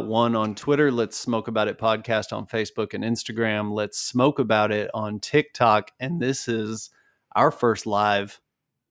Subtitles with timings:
[0.00, 0.90] one on Twitter.
[0.90, 3.72] Let's Smoke About It podcast on Facebook and Instagram.
[3.72, 5.92] Let's Smoke About It on TikTok.
[6.00, 6.90] And this is
[7.36, 8.40] our first live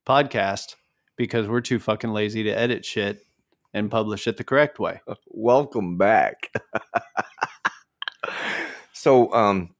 [0.08, 0.76] podcast
[1.18, 3.26] because we're too fucking lazy to edit shit
[3.74, 5.02] and publish it the correct way.
[5.28, 6.50] Welcome back.
[8.94, 9.76] so, um,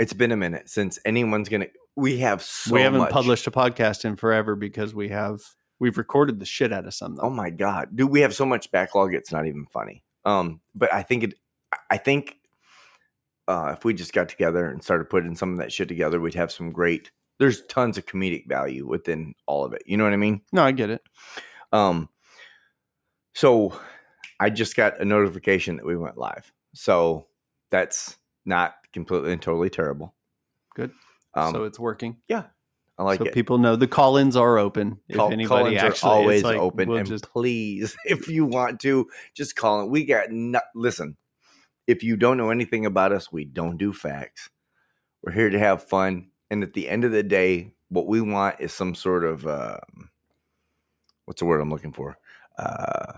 [0.00, 1.68] it's been a minute since anyone's gonna.
[1.94, 5.40] We have so we haven't much- published a podcast in forever because we have
[5.78, 7.14] we've recorded the shit out of some.
[7.14, 7.22] Though.
[7.22, 9.14] Oh my god, dude, we have so much backlog.
[9.14, 10.02] It's not even funny.
[10.26, 11.34] Um, but I think it.
[11.88, 12.36] I think
[13.48, 16.34] uh, if we just got together and started putting some of that shit together, we'd
[16.34, 17.10] have some great.
[17.38, 19.82] There's tons of comedic value within all of it.
[19.86, 20.42] You know what I mean?
[20.52, 21.02] No, I get it.
[21.72, 22.08] Um,
[23.34, 23.78] so
[24.40, 26.52] I just got a notification that we went live.
[26.74, 27.26] So
[27.70, 30.14] that's not completely and totally terrible.
[30.74, 30.92] Good.
[31.34, 32.16] Um, so it's working.
[32.98, 33.34] I like so it.
[33.34, 34.98] people know the call-ins are open.
[35.12, 38.46] Call, if anybody call-ins are actually always like, open, we'll and just please, if you
[38.46, 39.90] want to, just call in.
[39.90, 41.16] We got no, listen.
[41.86, 44.48] If you don't know anything about us, we don't do facts.
[45.22, 48.60] We're here to have fun, and at the end of the day, what we want
[48.60, 50.10] is some sort of um,
[51.26, 52.16] what's the word I'm looking for?
[52.58, 53.12] Uh,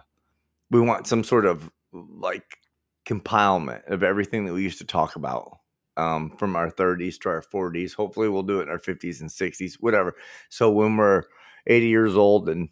[0.71, 2.59] we want some sort of like
[3.07, 5.58] compilement of everything that we used to talk about
[5.99, 7.95] um, from our 30s to our 40s.
[7.95, 10.15] Hopefully, we'll do it in our 50s and 60s, whatever.
[10.49, 11.25] So when we're
[11.67, 12.69] 80 years old and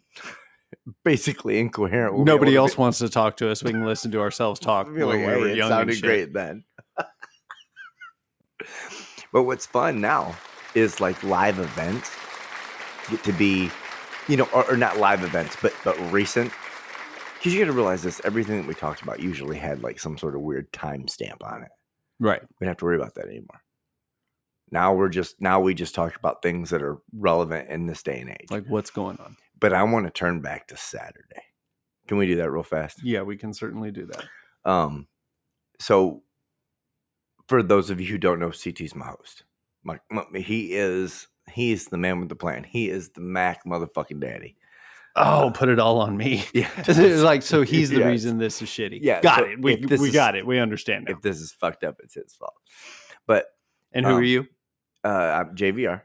[1.03, 3.63] basically incoherent, we'll nobody to else wants to talk to us.
[3.63, 6.63] We can listen to ourselves talk when like, "Hey, it sounded great then.
[9.33, 10.35] but what's fun now
[10.73, 12.11] is like live events
[13.09, 13.69] get to be,
[14.27, 16.51] you know, or, or not live events, but but recent.
[17.35, 20.17] Because you got to realize this: everything that we talked about usually had like some
[20.17, 21.69] sort of weird timestamp on it.
[22.19, 22.41] Right.
[22.41, 23.61] We don't have to worry about that anymore.
[24.71, 28.19] Now we're just now we just talk about things that are relevant in this day
[28.19, 28.47] and age.
[28.49, 29.37] Like what's going on?
[29.59, 31.41] but I want to turn back to Saturday.
[32.07, 33.03] Can we do that real fast?
[33.03, 34.25] Yeah, we can certainly do that.
[34.69, 35.07] Um,
[35.79, 36.21] so
[37.47, 39.43] for those of you who don't know, CT's my host.
[39.83, 42.63] My, my- he is he is the man with the plan.
[42.65, 44.57] He is the Mac motherfucking daddy.
[45.17, 46.45] Oh, put it all on me.
[46.53, 48.99] Yeah, It's like so he's the reason this is shitty.
[49.01, 49.61] Yeah, got so it.
[49.61, 50.45] We we is- got it.
[50.45, 51.15] We understand now.
[51.15, 52.53] If this is fucked up, it's his fault.
[53.25, 53.45] But
[53.93, 54.47] And who um, are you?
[55.03, 55.07] uh,
[55.47, 56.01] I'm JVR.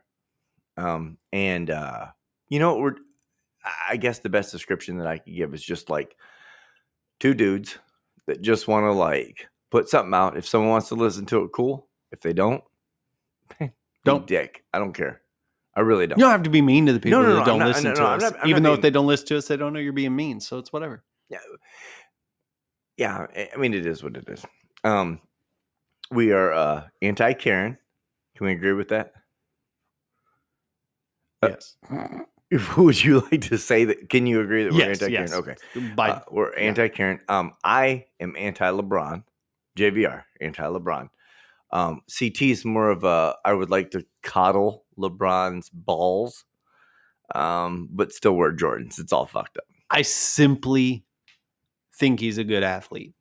[0.77, 2.07] Um, and uh,
[2.49, 2.95] you know, we're
[3.89, 6.17] I guess the best description that I could give is just like
[7.21, 7.79] two dudes
[8.27, 10.37] that just want to like put something out.
[10.37, 11.89] If someone wants to listen to it, cool.
[12.11, 12.63] If they don't,
[13.61, 13.73] don't
[14.05, 14.27] Don't.
[14.27, 14.65] dick.
[14.73, 15.22] I don't care.
[15.75, 16.19] I really don't.
[16.19, 17.95] You don't have to be mean to the people no, no, that don't not- listen
[17.95, 18.23] to no, I'm us.
[18.23, 19.93] not- I'm Even though being- if they don't listen to us, they don't know you're
[19.93, 20.41] being mean.
[20.41, 21.03] So it's whatever.
[21.29, 21.39] yeah,
[22.97, 23.27] yeah.
[23.55, 24.45] I- mean, it is what it is.
[24.85, 25.21] Um,
[26.11, 27.79] we are uh anti Karen.
[28.37, 29.13] Can we agree with that?
[31.43, 31.77] Uh, yes.
[32.77, 34.11] Would you like to say that?
[34.11, 35.29] Can you agree that we're Yes, anti Karen?
[35.31, 35.33] yes.
[35.33, 35.95] Okay.
[35.97, 37.21] By Uh, we're anti Karen.
[37.29, 39.25] Um, I am anti LeBron.
[39.79, 41.09] JVR, anti LeBron.
[41.71, 43.37] Um, CT is more of a.
[43.45, 46.45] I would like to coddle LeBron's balls,
[47.35, 48.99] um, but still wear Jordans.
[48.99, 49.65] It's all fucked up.
[49.91, 51.05] I simply
[51.95, 53.15] think he's a good athlete.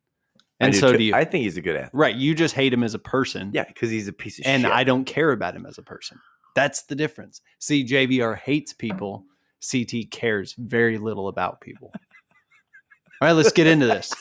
[0.60, 0.98] And so too.
[0.98, 1.14] do you.
[1.14, 1.90] I think he's a good athlete.
[1.92, 2.14] right.
[2.14, 3.50] You just hate him as a person.
[3.52, 4.70] Yeah, because he's a piece of and shit.
[4.70, 6.18] I don't care about him as a person.
[6.54, 7.40] That's the difference.
[7.58, 9.24] See, JVR hates people.
[9.70, 11.92] CT cares very little about people.
[11.94, 14.12] All right, let's get into this.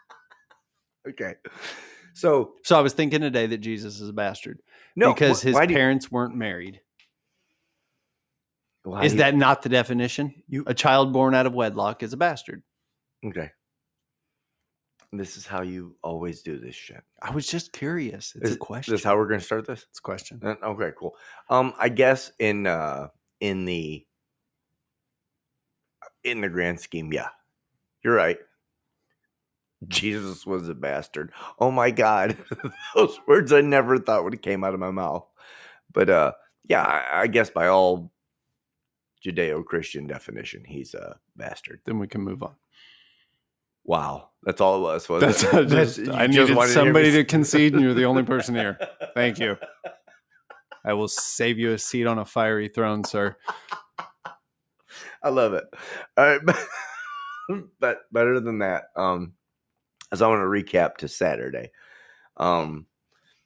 [1.08, 1.34] okay.
[2.14, 4.60] So So I was thinking today that Jesus is a bastard
[4.96, 6.80] no, because wh- his do you- parents weren't married.
[8.82, 10.42] why Is you- that not the definition?
[10.48, 12.62] You- A child born out of wedlock is a bastard.
[13.24, 13.50] okay?
[15.12, 17.02] This is how you always do this shit.
[17.20, 18.32] I was just curious.
[18.36, 18.92] It's Is a question.
[18.92, 19.84] This is how we're going to start this.
[19.90, 20.40] it's a question.
[20.42, 21.16] Uh, Okay, cool.
[21.48, 23.08] Um, I guess in uh
[23.40, 24.06] in the
[26.22, 27.28] in the grand scheme, yeah,
[28.04, 28.38] you're right.
[29.88, 31.32] Jesus was a bastard.
[31.58, 32.36] Oh my god,
[32.94, 35.26] those words I never thought would have came out of my mouth.
[35.92, 36.32] But uh,
[36.68, 38.12] yeah, I, I guess by all
[39.24, 41.80] Judeo-Christian definition, he's a bastard.
[41.84, 42.54] Then we can move on.
[43.84, 45.08] Wow, that's all it was.
[45.08, 45.54] Was That's, it?
[45.54, 47.94] I, just, You I just needed wanted to hear me somebody to concede, and you're
[47.94, 48.78] the only person here.
[49.14, 49.56] Thank you.
[50.84, 53.36] I will save you a seat on a fiery throne, sir.
[55.22, 55.64] I love it.
[56.16, 56.40] All right,
[57.80, 59.32] but better than that, um,
[60.12, 61.70] as I want to recap to Saturday.
[62.36, 62.86] Um,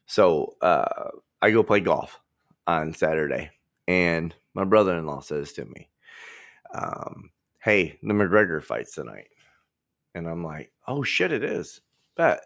[0.07, 1.11] so uh,
[1.43, 2.21] I go play golf
[2.67, 3.51] on Saturday,
[3.89, 5.89] and my brother-in-law says to me,
[6.75, 7.31] um,
[7.63, 9.29] "Hey, the McGregor fights tonight,"
[10.15, 11.81] and I'm like, "Oh shit, it is."
[12.17, 12.45] Bet,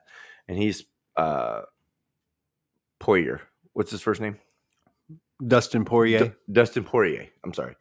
[0.49, 0.85] and he's
[1.17, 1.63] uh,
[2.99, 3.43] Poirier.
[3.75, 4.39] What's his first name?
[5.47, 6.29] Dustin Poirier.
[6.29, 7.29] D- Dustin Poirier.
[7.45, 7.77] I'm sorry.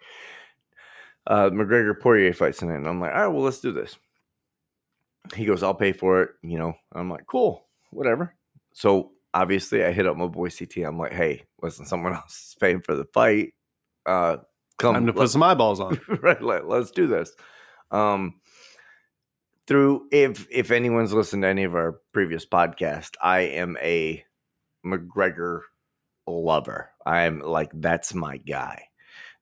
[1.25, 3.97] Uh, McGregor Poirier fights tonight, and I'm like, all right, well, let's do this.
[5.33, 6.31] He goes, I'll pay for it.
[6.41, 8.35] You know, I'm like, cool, whatever.
[8.73, 10.77] So obviously, I hit up my boy CT.
[10.77, 13.53] I'm like, hey, listen, someone else is paying for the fight.
[14.05, 14.37] Uh,
[14.77, 15.99] come Time to put some eyeballs on.
[16.21, 17.31] right, let, let's do this.
[17.91, 18.35] Um,
[19.67, 24.23] through if if anyone's listened to any of our previous podcast, I am a
[24.85, 25.61] McGregor
[26.25, 26.91] lover.
[27.05, 28.85] I'm like that's my guy.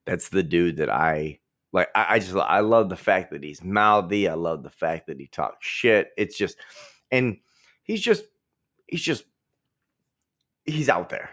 [0.04, 1.38] That's the dude that I
[1.76, 1.88] like.
[1.94, 4.28] I, I just I love the fact that he's mouthy.
[4.28, 6.10] I love the fact that he talks shit.
[6.16, 6.56] It's just,
[7.10, 7.38] and
[7.84, 8.24] he's just
[8.88, 9.24] he's just
[10.64, 11.30] he's out there.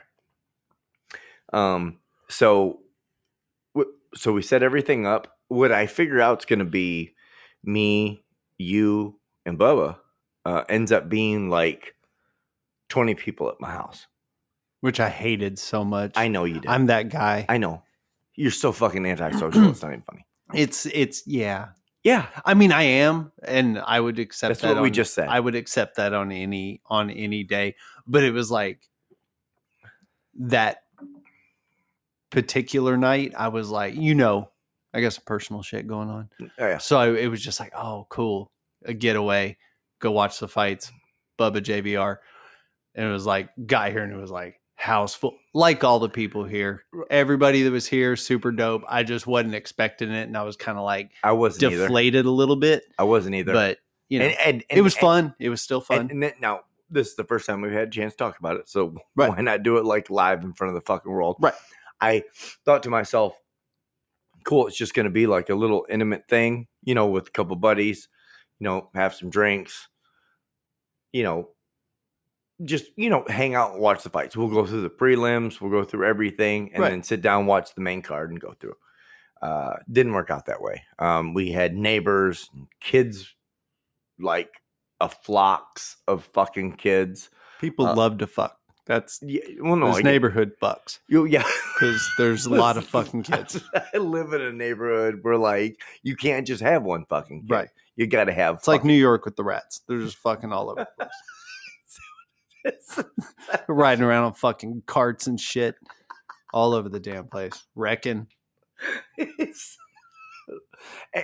[1.52, 2.00] Um.
[2.30, 2.80] So,
[4.16, 5.38] so we set everything up.
[5.50, 7.14] What I figure out is going to be
[7.64, 8.24] me,
[8.58, 9.98] you, and Bubba.
[10.46, 11.96] Uh, ends up being like
[12.90, 14.08] twenty people at my house.
[14.82, 16.14] which I hated so much.
[16.16, 16.68] I know you did.
[16.68, 17.46] I'm that guy.
[17.48, 17.84] I know.
[18.36, 19.70] You're so fucking antisocial.
[19.70, 20.26] it's not even funny.
[20.54, 21.70] It's it's yeah.
[22.04, 24.76] Yeah, I mean, I am, and I would accept that's that.
[24.76, 25.30] what we just said.
[25.30, 27.76] I would accept that on any on any day.
[28.06, 28.82] But it was like
[30.40, 30.84] that
[32.30, 33.34] particular night.
[33.38, 34.50] I was like, you know,
[34.94, 36.30] I got some personal shit going on.
[36.42, 36.78] Mm, oh, yeah.
[36.78, 38.52] So I, it was just like, oh, cool,
[38.84, 39.58] a getaway,
[40.00, 40.92] go watch the fights,
[41.40, 42.18] Bubba JVR,
[42.96, 46.10] and it was like got here and it was like house full, like all the
[46.10, 48.84] people here, everybody that was here, super dope.
[48.88, 51.84] I just wasn't expecting it, and I was kind of like I wasn't either.
[51.88, 53.54] deflated a little bit, I wasn't either.
[53.54, 53.78] but
[54.10, 55.36] you know, and, and, it was and- fun.
[55.40, 56.10] it was still fun.
[56.12, 58.58] And, and now this is the first time we've had a chance to talk about
[58.58, 59.30] it, so Right.
[59.30, 61.38] why not do it like live in front of the fucking world?
[61.40, 61.54] Right.
[62.02, 62.24] I
[62.66, 63.40] thought to myself,
[64.44, 64.68] cool.
[64.68, 67.56] It's just going to be like a little intimate thing, you know, with a couple
[67.56, 68.10] buddies,
[68.60, 69.88] you know, have some drinks,
[71.14, 71.50] you know,
[72.64, 74.38] just you know, hang out and watch the fights.
[74.38, 76.90] We'll go through the prelims, we'll go through everything, and Right.
[76.92, 78.76] then sit down, watch the main card, and go through.
[79.42, 80.84] Uh, didn't work out that way.
[81.00, 83.34] Um, we had neighbors, and kids,
[84.20, 84.62] like
[85.02, 87.30] a flocks of fucking kids.
[87.60, 88.58] People uh, love to fuck.
[88.86, 91.44] That's Yeah, well, no, neighborhood fucks You, yeah,
[91.80, 93.62] because there's a lot of fucking kids.
[93.94, 97.52] I live in a neighborhood where like you can't just have one fucking kid.
[97.52, 97.70] Right.
[97.96, 98.56] You got to have.
[98.56, 99.82] It's like New York with the rats.
[99.88, 101.16] They're just fucking all over the place.
[103.68, 105.76] riding around on fucking carts and shit
[106.54, 108.28] all over the damn place, wrecking.
[111.14, 111.22] Eh,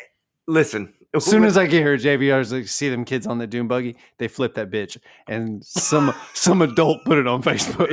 [0.48, 3.68] Listen, As soon as I get here, JVR's like, see them kids on the dune
[3.68, 4.98] buggy, they flip that bitch,
[5.28, 7.92] and some some adult put it on Facebook.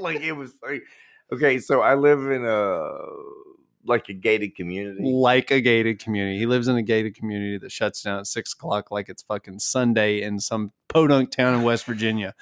[0.00, 0.82] Like it was like
[1.32, 2.88] okay, so I live in a
[3.84, 5.02] like a gated community.
[5.02, 6.38] like a gated community.
[6.38, 9.58] He lives in a gated community that shuts down at six o'clock like it's fucking
[9.58, 12.34] Sunday in some podunk town in West Virginia.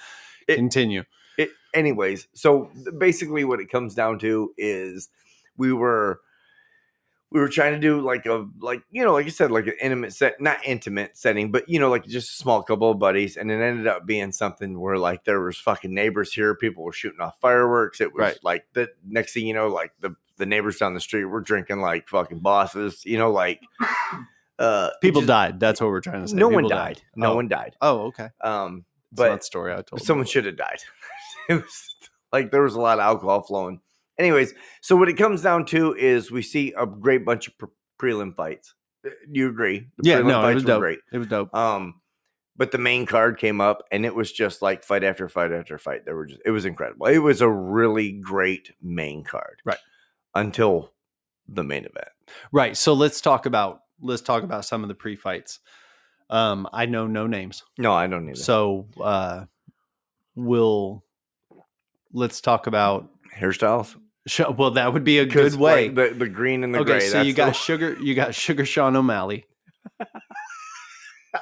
[0.47, 1.03] It- Continue.
[1.37, 5.09] it, anyways, so basically, what it comes down to is
[5.57, 6.19] we were
[7.31, 9.75] we were trying to do like a like you know like you said like an
[9.81, 13.37] intimate set not intimate setting but you know like just a small couple of buddies
[13.37, 16.91] and it ended up being something where like there was fucking neighbors here people were
[16.91, 18.37] shooting off fireworks it was Right.
[18.43, 21.79] like the next thing you know like the the neighbors down the street were drinking
[21.79, 23.61] like fucking bosses you know like
[24.59, 25.59] uh People just- died.
[25.59, 26.35] That's what we're trying to say.
[26.35, 27.35] no one People died no oh.
[27.35, 28.29] one died Oh, okay.
[28.41, 30.01] um But that story I told.
[30.03, 30.79] someone should have died.
[31.49, 31.95] it was
[32.33, 33.81] like there was a lot of alcohol flowing.
[34.19, 37.69] Anyways, so what it comes down to is we see a great bunch of pre-
[37.99, 38.73] prelim fights.
[39.05, 39.87] Uh, Do you agree?
[39.97, 40.79] The Yeah, no, it was dope.
[40.81, 40.99] great.
[41.11, 41.53] It was dope.
[41.55, 41.95] Um,
[42.55, 45.77] but the main card came up, and it was just like fight after fight after
[45.79, 46.05] fight.
[46.05, 47.07] There were just it was incredible.
[47.07, 49.79] It was a really great main card, Right.
[50.35, 50.91] Until
[51.47, 52.07] the main event.
[52.51, 52.77] Right.
[52.77, 55.59] So let's talk about let's talk about some of the pre-fights.
[56.29, 58.37] Um, I know no names, No, I don't it.
[58.37, 59.45] so uh,
[60.35, 61.03] we'll
[62.13, 63.09] let's talk about.
[63.37, 63.95] Hairstyles,
[64.27, 65.87] Sh- well, that would be a good way.
[65.89, 67.07] like, the the green and the okay, gray.
[67.07, 67.97] so you the- got sugar.
[68.01, 69.45] You got Sugar Sean O'Malley.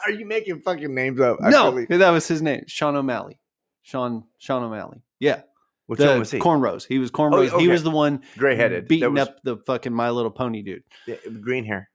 [0.06, 1.38] Are you making fucking names up?
[1.44, 3.40] I no, really- that was his name, Sean O'Malley.
[3.82, 5.02] Sean Sean O'Malley.
[5.20, 5.42] Yeah,
[5.90, 6.40] which the one was he?
[6.40, 6.86] cornrows.
[6.86, 7.46] He was cornrows.
[7.50, 7.68] He okay.
[7.68, 10.84] was the one Gray headed, beating up the fucking My Little Pony dude.
[11.42, 11.90] green hair.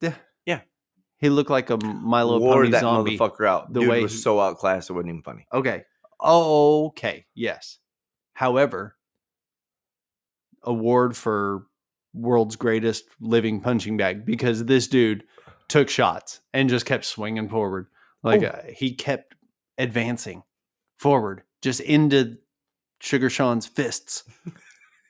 [0.00, 0.14] Yeah.
[0.44, 0.60] Yeah.
[1.18, 3.16] He looked like a My Little wore Pony that zombie.
[3.16, 3.72] motherfucker out.
[3.72, 5.46] The Dude way was he- so outclassed, it wasn't even funny.
[5.52, 5.84] Okay.
[6.22, 7.26] Okay.
[7.34, 7.78] Yes.
[8.34, 8.96] However,
[10.62, 11.66] award for
[12.14, 15.24] world's greatest living punching bag because this dude
[15.68, 17.86] took shots and just kept swinging forward.
[18.22, 18.46] Like Oh.
[18.48, 19.34] uh, he kept
[19.78, 20.42] advancing
[20.98, 22.36] forward, just into
[23.02, 24.24] Sugar Sean's fists.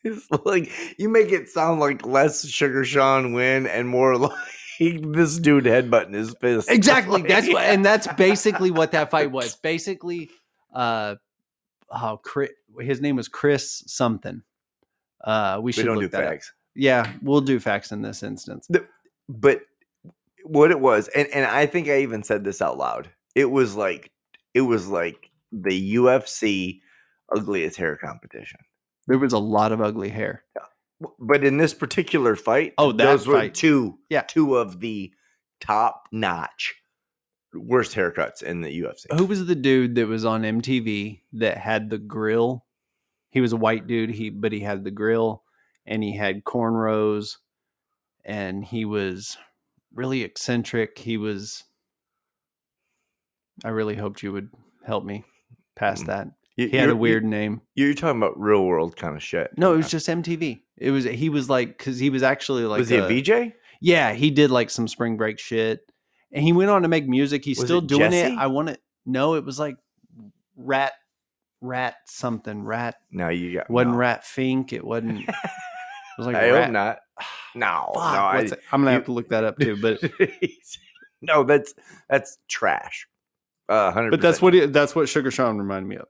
[0.05, 0.69] It's like
[0.99, 4.33] you make it sound like less Sugar Sean win and more like
[4.81, 6.69] this dude headbutting his fist.
[6.73, 7.21] Exactly.
[7.21, 9.55] Like- That's what, and that's basically what that fight was.
[9.55, 10.29] Basically,
[10.75, 11.15] uh,
[11.89, 14.43] oh, Chris, his name was Chris something.
[15.23, 16.31] Uh, we we should don't do that up.
[16.31, 16.53] facts.
[16.75, 18.69] Yeah, we'll do facts in this instance.
[19.29, 19.61] But
[20.43, 23.09] what it was, and and I think I even said this out loud.
[23.37, 24.11] It was like
[24.53, 26.81] it was like the UFC
[27.37, 28.61] ugliest hair competition.
[29.07, 30.45] There was a lot of ugly hair.
[31.01, 34.23] W- But in this particular fight, Oh, that those were two, Yeah.
[34.23, 35.13] two of the
[35.61, 36.75] top notch
[37.55, 39.07] worst haircuts in the UFC.
[39.17, 42.65] Who was the dude that was on MTV that had the grill?
[43.31, 45.43] He was a white dude, he but he had the grill
[45.87, 47.39] and he had cornrows
[48.25, 49.37] and he was
[49.93, 50.99] really eccentric.
[50.99, 51.65] He was
[53.65, 54.51] I really hoped you would
[54.85, 55.25] help me
[55.77, 56.07] past Mm.
[56.07, 56.29] that.
[56.57, 57.61] You- He had a weird name.
[57.75, 59.51] you- You're talking about real world kind of shit.
[59.57, 60.63] No, it was just MTV.
[60.77, 63.53] It was he was like cuz he was actually like was he a VJ?
[63.81, 65.81] Yeah, he did like some spring break shit.
[66.33, 67.45] And he went on to make music.
[67.45, 68.33] He's Was still it doing Jesse?
[68.35, 68.39] it.
[68.39, 69.77] I want to no, it was like
[70.57, 70.93] rat
[71.61, 72.63] rat something.
[72.65, 73.99] Rat No, you got wasn't no.
[73.99, 74.73] rat fink.
[74.73, 75.35] It wasn't it
[76.19, 76.65] was like I rat.
[76.65, 76.99] hope not.
[77.55, 78.39] No, Fuck, no, I,
[78.73, 79.77] I'm gonna you- have to look that up too.
[79.77, 80.01] But
[81.21, 81.75] no, that's
[82.09, 83.07] that's trash.
[83.69, 86.07] Uh, but that's what it, that's what Sugar Sean reminded me of.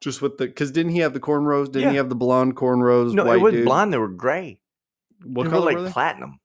[0.00, 1.70] Just with the because didn't he have the cornrows?
[1.70, 3.12] Didn't he have the blonde cornrows?
[3.12, 3.64] No, it wasn't dude?
[3.66, 3.92] blonde.
[3.92, 4.60] They were gray.
[5.24, 5.90] What they were color like were they?
[5.90, 6.40] platinum.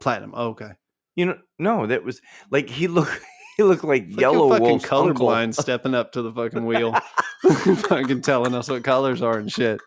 [0.00, 0.32] Platinum.
[0.34, 0.70] Oh, okay.
[1.16, 2.20] You know, no, that was
[2.50, 3.20] like he looked.
[3.56, 6.92] He looked like yellow fucking colorblind stepping up to the fucking wheel,
[7.88, 9.80] fucking telling us what colors are and shit.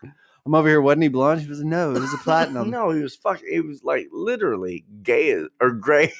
[0.46, 0.80] I'm over here.
[0.80, 1.42] Wasn't he blonde?
[1.42, 1.90] He was no.
[1.94, 2.70] It was a platinum.
[2.70, 3.46] no, he was fucking.
[3.46, 6.14] It was like literally gay or gray.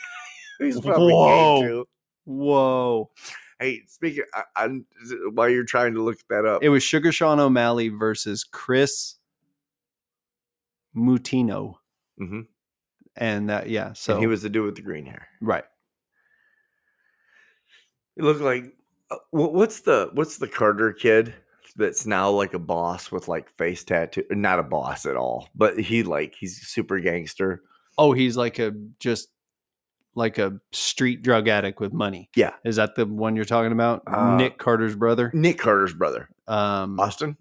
[0.59, 1.61] He's probably Whoa.
[1.63, 1.89] gay too.
[2.27, 3.11] Whoa.
[3.61, 4.69] Hey, speaking, I, I,
[5.33, 9.17] while you're trying to look that up, It was Sugar Sean O'Malley versus Kris
[10.97, 11.75] Moutinho,
[12.21, 12.47] Mhm.
[13.17, 13.93] and that yeah.
[13.95, 15.29] So and he was the dude with the green hair.
[15.41, 15.65] right.
[18.17, 18.65] It looked like
[19.11, 21.35] uh, what's the what's the Carter kid
[21.77, 24.25] that's now like a boss with like face tattoo?
[24.31, 27.63] Not a boss at all, but he like he's super gangster.
[27.97, 29.29] Oh, he's like a just
[30.19, 32.29] like a street drug addict with money.
[32.37, 32.53] Yeah.
[32.65, 34.03] Is that the one you're talking about?
[34.07, 35.31] Uh, Nick Carter's brother.
[35.33, 37.37] Nick Carter's brother, Um, Austin,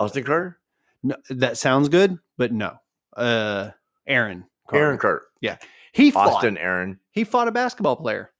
[0.00, 0.58] Austin Carter,
[1.02, 2.76] no, that sounds good, but no.
[3.16, 3.70] Uh,
[4.06, 4.46] Aaron.
[4.68, 4.84] Carter.
[4.84, 5.56] Aaron Carter, Yeah.
[5.92, 6.28] He fought.
[6.28, 6.98] Austin Aaron.
[7.12, 8.30] He fought a basketball player.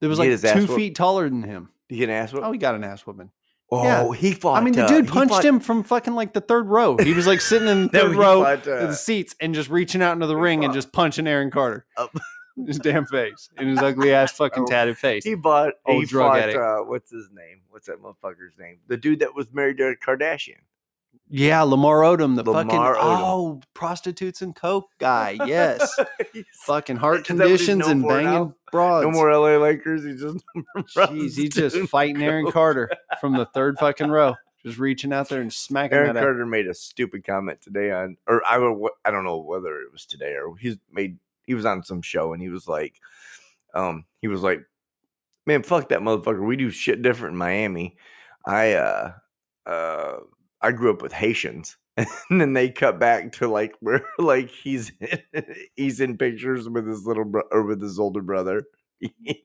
[0.00, 1.68] That was like get his ass two feet taller than him.
[1.88, 2.42] Did he get an ass whoop?
[2.44, 3.30] Oh, he got an ass whooping.
[3.70, 4.12] Oh, yeah.
[4.18, 4.60] he fought.
[4.60, 6.96] I mean, the uh, dude he punched fought- him from fucking like the third row.
[6.96, 9.68] He was like sitting in the third row fought, uh, of the seats and just
[9.70, 11.86] reaching out into the he ring and just punching Aaron Carter.
[11.96, 12.10] Up.
[12.56, 13.50] in his damn face.
[13.58, 15.24] In his ugly ass fucking Oh, tatted face.
[15.24, 15.74] He bought.
[15.86, 16.58] Old he drug fought, addict.
[16.58, 17.60] Uh, what's his name?
[17.70, 18.78] What's that motherfucker's name?
[18.88, 20.56] The dude that was married to a Kardashian.
[21.32, 22.96] Yeah, Lamar Odom, the fucking Odom.
[22.98, 25.38] oh prostitutes and coke guy.
[25.46, 25.96] Yes,
[26.64, 28.32] fucking heart Is that what he's conditions and for now?
[28.34, 29.04] banging broads.
[29.06, 30.04] no more LA Lakers.
[30.04, 30.44] He's just.
[30.96, 32.90] Jeez, he's just fighting Aaron Carter
[33.20, 34.34] from the third fucking row,
[34.66, 36.24] just reaching out there and smacking Aaron that out.
[36.26, 39.92] Carter made a stupid comment today on, or I would, I don't know whether it
[39.92, 41.18] was today or he's made.
[41.50, 42.94] He was on some show and he was like,
[43.74, 44.60] um, he was like,
[45.46, 46.46] man, fuck that motherfucker.
[46.46, 47.96] We do shit different in Miami.
[48.46, 49.12] I, uh,
[49.66, 50.18] uh,
[50.60, 51.76] I grew up with Haitians.
[52.30, 54.92] And then they cut back to like where like he's
[55.76, 58.62] he's in pictures with his little bro- or with his older brother.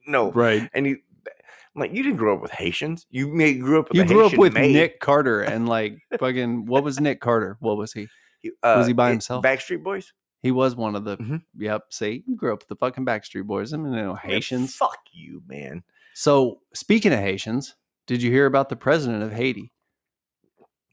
[0.08, 0.70] no, Right.
[0.74, 3.08] and he, I'm like, you didn't grow up with Haitians.
[3.10, 4.74] You may grew up with You grew up with maid.
[4.74, 7.58] Nick Carter and like fucking what was Nick Carter?
[7.60, 8.08] What was he?
[8.42, 9.44] He- uh, Was he by it- himself?
[9.44, 10.14] Backstreet Boys.
[10.46, 11.42] He was one of the Mhm.
[11.58, 11.92] yep.
[11.92, 13.74] See, you grew up with the fucking Backstreet Boys.
[13.74, 14.76] I mean, you know, Haitians.
[14.76, 15.82] fuck you, man.
[16.14, 17.74] So speaking of Haitians,
[18.06, 19.74] did you hear about the president of Haiti?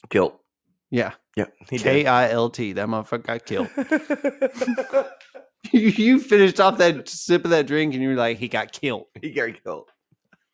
[0.08, 0.38] Killed.
[0.90, 2.72] Yeah, Yeah, K I L T.
[2.72, 3.68] That motherfucker got killed.
[5.70, 8.72] you you finished off that sip of that drink and you were like, he got
[8.72, 9.08] killed.
[9.20, 9.90] he got killed.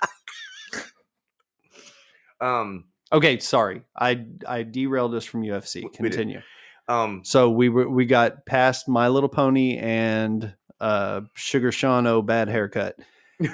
[2.41, 5.77] um, Okay, sorry, I I derailed us from UFC.
[5.77, 5.97] We- we did.
[5.99, 6.43] Continue.
[6.89, 12.49] Um, So we were we got past My Little Pony and uh Sugar Shano bad
[12.49, 12.97] haircut.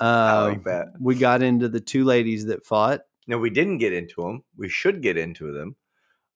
[0.00, 0.88] Uh, like that.
[0.98, 3.02] we got into the two ladies that fought.
[3.28, 4.42] No, we didn't get into them.
[4.56, 5.76] We should get into them.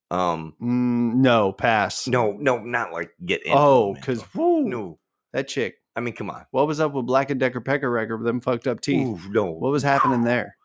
[0.09, 2.07] Um, Mm, no, pass.
[2.07, 3.57] no, no, not like get into.
[3.57, 4.97] Oh, because no,
[5.33, 5.75] that chick.
[5.95, 6.45] I mean, come on.
[6.51, 9.05] What was up with Black and Decker Pecker Wrecker with them fucked up teeth?
[9.05, 10.55] Ooh, no, What was happening there?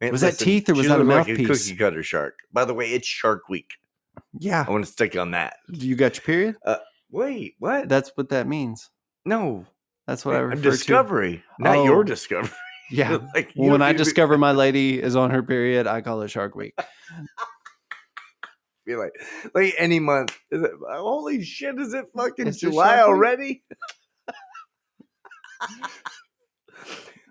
[0.00, 1.68] Man, was that teeth or was that a looked like a mouthpiece?
[1.68, 2.38] cookie cutter shark.
[2.54, 3.68] By the way, it's Shark Week.
[4.38, 4.64] Yeah.
[4.66, 5.56] I want to stick on that.
[5.70, 6.56] You got your period?
[7.10, 7.88] Wait, what?
[7.88, 8.88] That's what that means.
[9.24, 9.66] no,
[10.06, 11.84] That's what I man, refer discovery, not Oh.
[11.84, 12.50] your discovery.
[12.92, 13.18] Yeah.
[13.36, 16.28] like Well, when I to discover my lady is on her period, I call it
[16.28, 16.74] Shark Week.
[18.84, 19.12] be like,
[19.54, 20.36] like any month.
[20.50, 20.72] Is it?
[20.90, 21.78] Holy shit!
[21.78, 23.62] Is it fucking It's July already?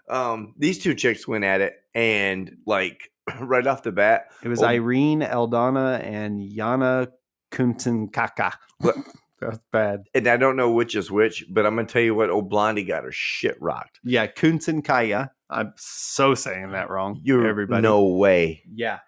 [0.10, 4.62] um, these two chicks went at it, and like right off the bat, It was
[4.62, 4.68] Oh.
[4.68, 7.08] Irene Aldana and Yana
[7.52, 8.54] Kuntenkaka.
[8.80, 8.96] What?
[9.42, 10.04] That's bad.
[10.14, 12.30] and I don't know which is which, but I'm gonna tell you what.
[12.30, 14.00] Old Blondie got her shit rocked.
[14.04, 15.32] Yeah, Kunsen Kaya.
[15.50, 17.22] I'm so saying that wrong.
[17.24, 17.82] You're everybody.
[17.82, 18.64] No way.
[18.70, 19.00] Yeah.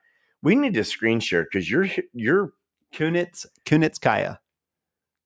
[0.41, 2.53] We need to screen share because you're you're
[2.93, 4.37] Kunitz Kunitskaya.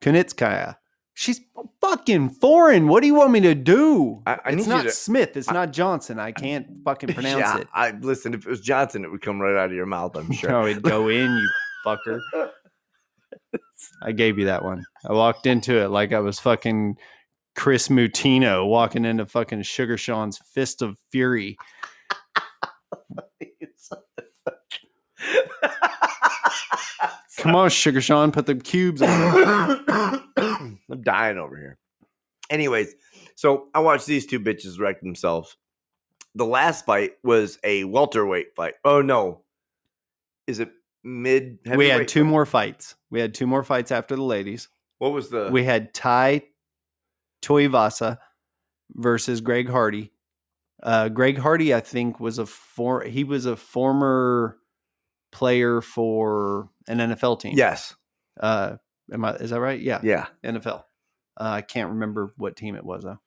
[0.01, 0.75] Kunitskaya.
[1.17, 1.39] She's
[1.79, 2.89] fucking foreign.
[2.89, 4.21] What do you want me to do?
[4.27, 5.37] I, I need it's not to Smith.
[5.37, 6.19] It's I- not Johnson.
[6.19, 7.67] I can't fucking pronounce Yeah, it.
[7.73, 8.33] I listen.
[8.33, 10.15] If it was Johnson, it would come right out of your mouth.
[10.17, 10.49] I'm sure.
[10.49, 11.49] No, it'd go in, you
[11.85, 12.19] fucker.
[14.03, 14.83] I gave you that one.
[15.07, 16.97] I walked into it like I was fucking
[17.55, 21.57] Kris Moutinho walking into fucking Sugar Sean's Fist of Fury.
[27.37, 30.21] Come on, Sugar Sean, put the cubes on.
[30.89, 31.77] I'm dying over here.
[32.49, 32.93] Anyways,
[33.35, 35.57] so I watched these two bitches wreck themselves.
[36.35, 38.75] The last fight was a welterweight fight.
[38.83, 39.41] Oh no,
[40.47, 40.69] is it
[41.03, 41.59] mid?
[41.75, 42.29] we had two fight?
[42.29, 42.95] more fights.
[43.09, 44.67] We had two more fights after the ladies.
[44.99, 45.49] What was the?
[45.51, 46.43] We had Tai
[47.41, 48.17] Tuivasa
[48.93, 50.11] versus Greg Hardy.
[50.83, 54.57] Uh, Greg Hardy, I think, was a for he was a former
[55.31, 57.53] player for an NFL team.
[57.57, 57.95] yes,
[58.39, 58.75] Uh,
[59.11, 59.35] am I?
[59.35, 59.79] Is that right?
[59.79, 59.99] Yeah.
[60.03, 60.27] yeah.
[60.43, 60.83] NFL.
[61.37, 63.19] Uh, I can't remember what team it was though.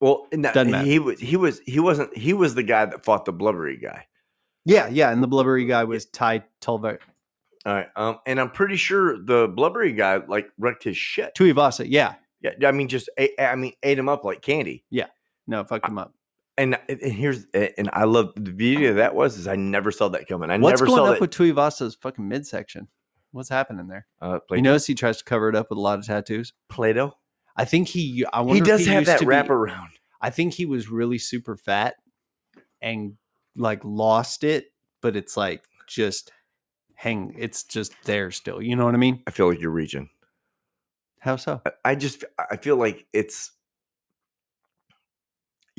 [0.00, 0.86] Well, Doesn't matter.
[0.86, 4.06] he was he was he wasn't he was the guy that fought the blubbery guy.
[4.64, 5.10] Yeah, yeah.
[5.10, 6.98] And the blubbery guy was Ty Tulva
[7.66, 11.34] All right, um, and I'm pretty sure the blubbery guy like wrecked his shit.
[11.34, 11.86] Tuivasa.
[11.88, 12.14] Yeah.
[12.42, 14.84] Yeah, I mean, just ate, I mean, ate him up like candy.
[14.88, 15.06] Yeah,
[15.46, 16.14] no, fucked him up.
[16.56, 20.08] And and here's and I love the beauty of that was is I never saw
[20.08, 20.50] that coming.
[20.50, 21.20] I What's never going saw up that.
[21.20, 22.88] with Tuivasa's fucking midsection?
[23.32, 24.06] What's happening there?
[24.20, 26.52] uh, You notice he tries to cover it up with a lot of tattoos.
[26.68, 27.12] Play-Doh.
[27.56, 28.24] I think he.
[28.32, 29.90] I wonder He if does have used that to be- wrap around.
[30.20, 31.94] I think he was really super fat
[32.80, 33.14] and
[33.56, 34.72] like lost it,
[35.02, 36.32] but it's like just
[36.94, 37.34] hang.
[37.38, 38.60] It's just there still.
[38.62, 39.22] You know what I mean?
[39.26, 40.08] I feel like you're reaching.
[41.20, 41.60] How so?
[41.66, 43.52] I- I just I feel like it's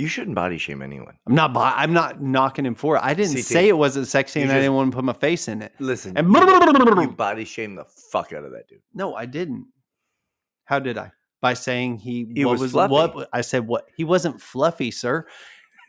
[0.02, 1.16] you shouldn't body shame anyone.
[1.28, 1.54] I'm not.
[1.54, 3.02] bu- I'm not knocking him for it.
[3.04, 3.44] I didn't CT.
[3.46, 5.62] say it wasn't sexy, You and I just- didn't want to put my face in
[5.62, 5.74] it.
[5.80, 6.40] Listen, And you,
[7.02, 8.82] you body shame the fuck out of that dude.
[8.94, 9.68] no, I didn't.
[10.66, 11.12] How did I?
[11.42, 12.92] By saying he, He what was was, fluffy.
[13.16, 13.68] what I said.
[13.68, 15.26] What he wasn't fluffy, sir.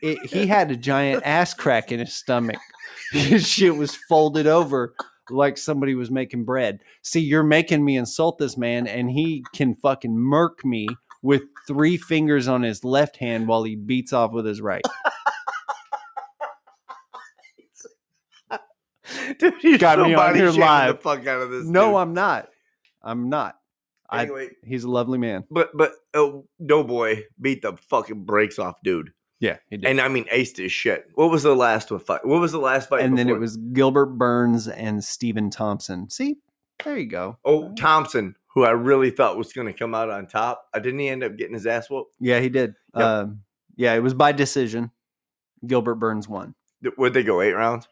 [0.01, 2.57] It, he had a giant ass crack in his stomach.
[3.11, 4.93] His shit was folded over
[5.29, 6.79] like somebody was making bread.
[7.03, 10.87] See, you're making me insult this man, and he can fucking murk me
[11.21, 14.83] with three fingers on his left hand while he beats off with his right.
[19.39, 21.65] Dude, you're Got so me on body here shaming the fuck out of this.
[21.65, 21.95] No, dude.
[21.95, 22.49] I'm not.
[23.01, 23.55] I'm not.
[24.09, 25.43] I, Anyway, he's a lovely man.
[25.49, 29.11] but but oh, Doughboy beat the fucking brakes off, dude.
[29.39, 29.89] Yeah, he did.
[29.89, 31.07] And I mean, aced his shit.
[31.15, 32.25] What was the last one fight?
[32.25, 33.01] What was the last fight?
[33.01, 36.09] and then it was Gilbert Burns and Stephen Thompson.
[36.09, 36.35] See,
[36.83, 37.37] there you go.
[37.43, 40.65] oh Thompson, who I really thought was going to come out on top.
[40.73, 42.15] I didn't he end up getting his ass whooped?
[42.19, 42.75] Yeah, he did.
[42.95, 43.03] Yep.
[43.05, 43.41] Um,
[43.75, 44.91] yeah, it was by decision.
[45.65, 46.53] Gilbert Burns won.
[46.97, 47.87] Would they go eight rounds?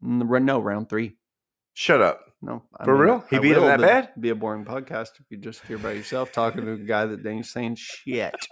[0.00, 1.16] No, round three.
[1.74, 2.20] Shut up.
[2.40, 3.24] No, I For real?
[3.30, 4.10] He I beat him that bad?
[4.20, 7.26] Be a boring podcast if you just hear by yourself talking to a guy that
[7.26, 8.34] ain't saying shit.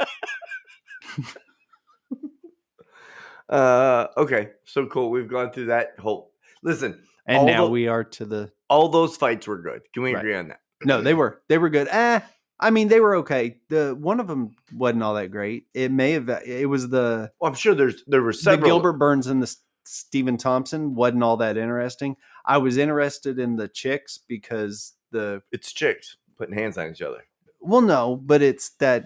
[3.48, 5.08] Uh, okay, so cool.
[5.10, 6.32] We've gone through that whole.
[6.64, 8.50] Listen, And now the- we are to the.
[8.68, 9.82] all those fights were good.
[9.94, 10.20] Can we Right.
[10.20, 10.60] agree on that?
[10.84, 11.88] No, they were they were good.
[11.90, 12.20] Eh,
[12.60, 13.58] I mean they were okay.
[13.68, 15.66] The one of them wasn't all that great.
[15.74, 16.28] It may have.
[16.46, 18.68] It was the Well, I'm sure there's there were the several.
[18.68, 22.16] Gilbert Burns and the Stephen Thompson wasn't all that interesting.
[22.44, 27.24] I was interested in the chicks because the It's chicks putting hands on each other.
[27.60, 29.04] well, no, but it's that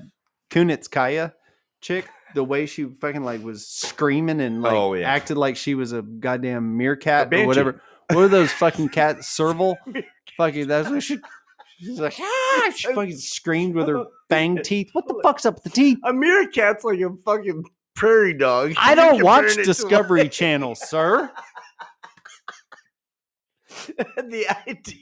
[0.50, 1.32] Kunitskaya
[1.80, 2.06] chick.
[2.34, 5.08] The way she fucking like was screaming and like Oh, yeah.
[5.10, 7.82] acted like she was a goddamn meerkat or whatever.
[8.08, 9.26] What are those fucking cats?
[9.28, 9.76] Serval?
[10.36, 11.18] fucking that's what she.
[11.80, 12.70] She's like, ah!
[12.76, 14.90] She fucking screamed with her fang teeth.
[14.92, 15.98] What the fuck's up with the teeth?
[16.04, 17.64] A meerkat's like a fucking
[17.94, 18.74] prairie dog.
[18.76, 21.30] I don't watch like- Discovery Channel, sir.
[23.96, 24.96] the idea.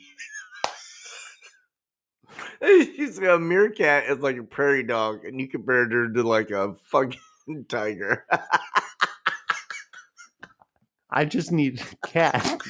[2.63, 6.75] She's a meerkat is like a prairie dog, and you compared her to like a
[6.85, 7.19] fucking
[7.69, 8.25] tiger.
[11.11, 12.61] I just need a cat.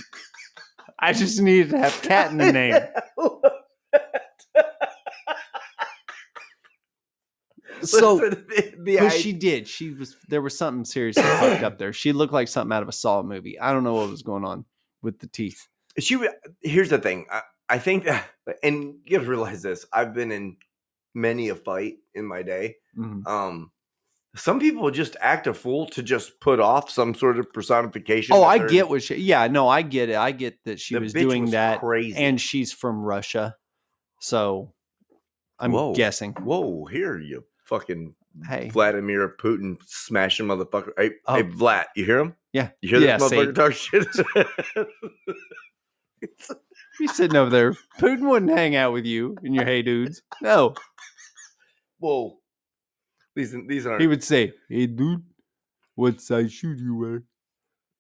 [0.99, 2.75] I just needed to have cat in the name.
[7.87, 9.69] So, the, the but idea- she did.
[9.69, 11.93] She was there was something seriously fucked up there.
[11.93, 13.59] She looked like something out of a Saw movie.
[13.59, 14.65] I don't know what was going on
[15.03, 15.67] with the teeth.
[15.99, 16.19] she
[16.63, 18.25] here's the thing I, I think that
[18.63, 20.57] and you have to realize this i've been in
[21.15, 23.27] many a fight in my day Mhm.
[23.27, 23.71] um
[24.37, 28.45] some people just act a fool to just put off some sort of personification Oh,
[28.45, 29.17] I get what she.
[29.17, 30.17] Yeah, no, I get it.
[30.17, 33.57] I get that she the was doing was that, crazy and she's from Russia,
[34.21, 34.75] so
[35.59, 35.95] I'm Whoa.
[35.95, 36.33] guessing.
[36.35, 38.15] Whoa, here you fucking
[38.49, 40.91] Hey, Vladimir Putin smashing motherfucker.
[40.97, 41.35] Hey, Oh.
[41.37, 42.35] hey, Vlad, you hear him?
[42.53, 44.07] yeah, You hear Yeah, this motherfucker talk shit?
[46.99, 47.73] he's sitting over there.
[47.99, 50.23] Putin wouldn't hang out with you and your hey dudes.
[50.43, 50.75] No,
[51.99, 52.39] Whoa.
[53.35, 54.01] These these aren't.
[54.01, 55.23] he would say, "Hey dude,
[55.95, 57.23] what size shoe do you wear?"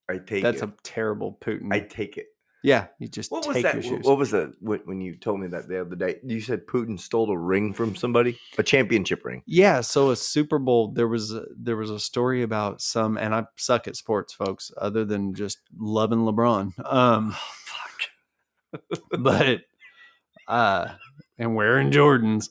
[0.09, 0.69] I take That's it.
[0.69, 1.73] a terrible Putin.
[1.73, 2.27] I take it.
[2.63, 3.85] Yeah, you just What was that?
[4.03, 6.17] What was that when when you told me that the other day?
[6.25, 9.43] You said Putin stole a ring from somebody, a championship ring.
[9.47, 13.35] Yeah, so a Super Bowl, there was a, there was a story about some, and
[13.35, 16.73] I suck at sports, folks, other than just loving LeBron.
[16.93, 19.01] Um, fuck.
[19.19, 19.61] but
[20.49, 20.89] uh,
[21.39, 22.49] and wearing Jordans.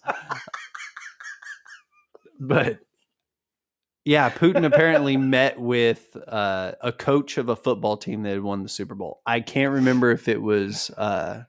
[2.39, 2.79] but
[4.07, 8.63] yeah, Putin apparently met with uh, a coach of a football team that had won
[8.63, 9.19] the Super Bowl.
[9.25, 11.43] I can't remember if it was uh,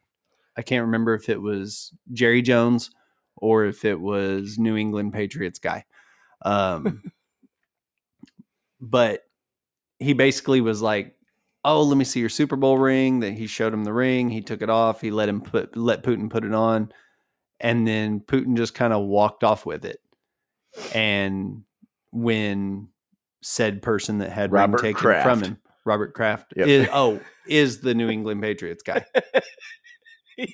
[0.57, 2.91] I can't remember if it was Jerry Jones
[3.37, 5.85] or if it was New England Patriots guy.
[6.45, 7.13] Um,
[8.81, 9.23] but
[10.01, 11.15] he basically was like,
[11.65, 14.31] "Oh, let me see your Super Bowl ring." That he showed him the ring.
[14.31, 15.01] He took it off.
[15.01, 16.91] He let him put let Putin put it on,
[17.61, 20.01] and then Putin just kind of walked off with it.
[20.93, 21.63] And
[22.13, 22.89] when
[23.43, 26.67] said person that had Robert taken from him, Robert Kraft, Yep.
[26.69, 29.05] is, oh, is the New England Patriots guy,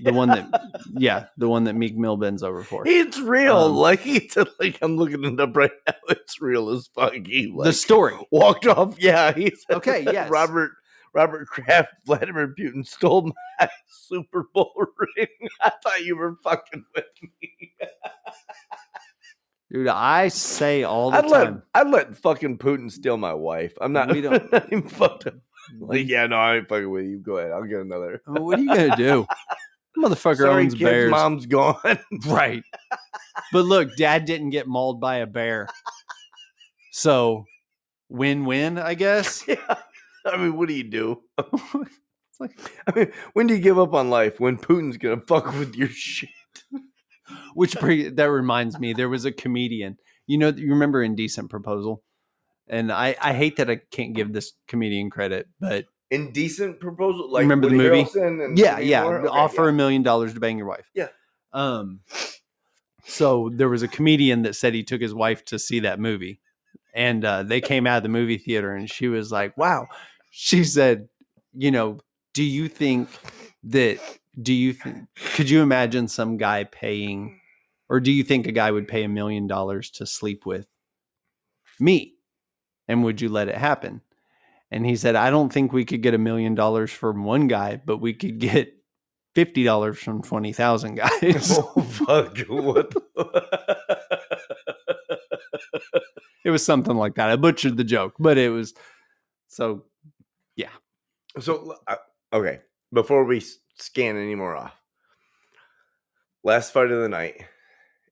[0.03, 0.49] the one that,
[0.99, 2.87] yeah, the one that Meek Mill bends over for.
[2.87, 3.57] It's real.
[3.57, 5.95] Um, like it's like I'm looking it up right now.
[6.09, 7.13] It's real as fuck.
[7.15, 8.15] He like the story.
[8.31, 8.97] walked off.
[8.99, 10.31] Yeah, he said, Okay, yes.
[10.31, 10.73] Robert
[11.15, 14.73] Robert Kraft, Vladimir Putin stole my Super Bowl
[15.17, 15.27] ring.
[15.61, 17.05] I thought you were fucking with
[17.41, 17.73] me.
[19.75, 21.63] Dude, I say all the I'd let time.
[21.75, 23.73] I'd let fucking Putin steal my wife.
[23.81, 24.09] I'm not.
[24.13, 25.35] We don't- even fucked up.
[25.81, 27.19] Like, yeah, no, I ain't fucking with you.
[27.19, 27.51] Go ahead.
[27.51, 28.23] I'll get another.
[28.25, 29.27] I what are you gonna do?
[29.99, 30.85] Motherfucker Sorry, owns kids.
[30.85, 31.11] bears.
[31.11, 31.99] Mom's gone.
[32.29, 32.63] Right.
[33.53, 35.67] But look, dad didn't get mauled by a bear.
[36.93, 37.45] So
[38.09, 39.43] win win, I guess.
[39.49, 39.57] yeah.
[40.25, 41.21] I mean, what do you do?
[41.39, 44.39] It's like- I mean, when do you give up on life?
[44.39, 46.31] When Putin's gonna fuck with your shit?
[47.55, 49.99] Which that reminds me, there was a comedian.
[50.27, 52.03] You know, you remember Indecent Proposal?
[52.67, 57.43] And I, I hate that I can't give this comedian credit, but Indecent proposal, like
[57.43, 58.05] Remember the movie?
[58.05, 59.05] Harrelson yeah, yeah.
[59.05, 59.71] Okay, offer yeah.
[59.71, 60.89] a million dollars to bang your wife.
[60.95, 61.09] Yeah.
[61.53, 62.01] Um.
[63.07, 66.41] So there was a comedian that said he took his wife to see that movie,
[66.95, 69.87] and uh, they came out of the movie theater, and she was like, "Wow."
[70.31, 71.09] She said,
[71.53, 71.99] "You know,
[72.33, 73.09] do you think
[73.65, 73.99] that?
[74.41, 75.07] Do you think?
[75.35, 77.41] Could you imagine some guy paying,
[77.89, 80.67] or do you think a guy would pay a million dollars to sleep with
[81.79, 82.15] me?
[82.89, 84.01] And would you let it happen?"
[84.71, 87.81] And he said, I don't think we could get a million dollars from one guy,
[87.85, 88.75] but we could get
[89.35, 91.57] fifty dollars from twenty thousand guys.
[91.57, 92.39] oh fuck!
[92.49, 92.93] What?
[96.45, 97.31] it was something like that.
[97.31, 98.75] I butchered the joke, but it was
[99.49, 99.85] so
[100.57, 100.71] Yeah.
[101.39, 101.97] so uh,
[102.33, 102.61] okay,
[102.95, 103.43] before we
[103.77, 104.73] scan any more off,
[106.43, 107.45] last fight of the night,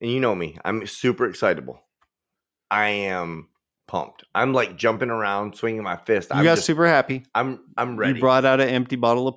[0.01, 1.83] and you know me, I'm super excitable.
[2.71, 3.49] I am
[3.87, 4.25] pumped.
[4.35, 6.31] I'm like jumping around, swinging my fist.
[6.31, 7.25] you I'm got just, super happy.
[7.35, 8.15] I'm I'm ready.
[8.15, 9.35] You brought out an empty bottle of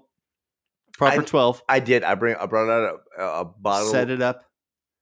[0.97, 2.03] proper I- twelve, I did.
[2.03, 2.36] I bring.
[2.36, 4.43] I brought out a, a bottle set it up,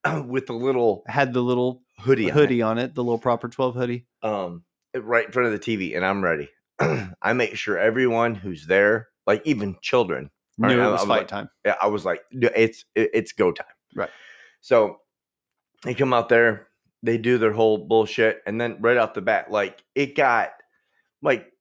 [0.26, 2.26] with the little had the little hoodie.
[2.26, 2.34] on it.
[2.34, 4.06] hoodie on it, the little proper twelve hoodie.
[4.22, 4.64] um
[4.96, 6.50] right in front of the TV and I'm ready.
[6.80, 11.02] I make sure everyone who's there, like even children, Knew I- it was I was
[11.04, 11.50] fight like- time.
[11.66, 13.68] yeah, I was like, it's it's go time.
[13.96, 14.10] Right.
[14.62, 15.00] So
[15.84, 16.68] they come out there,
[17.02, 20.52] they do their whole bullshit, and then right off the bat, like it got
[21.22, 21.52] like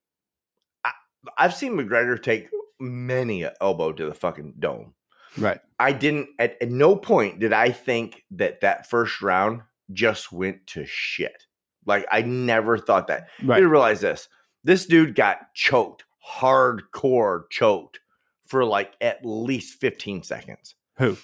[0.84, 0.92] I,
[1.38, 2.48] I've seen McGregor take
[2.80, 4.94] many elbow to the fucking dome.
[5.38, 5.60] Right.
[5.78, 10.66] I didn't at, at no point did I think that that first round just went
[10.68, 11.46] to shit.
[11.86, 13.28] Like I never thought that.
[13.40, 13.56] You Right.
[13.56, 14.28] gotta realize this.
[14.64, 18.00] This dude got choked, hardcore choked
[18.46, 20.74] for like at least 15 seconds.
[20.98, 21.16] Who?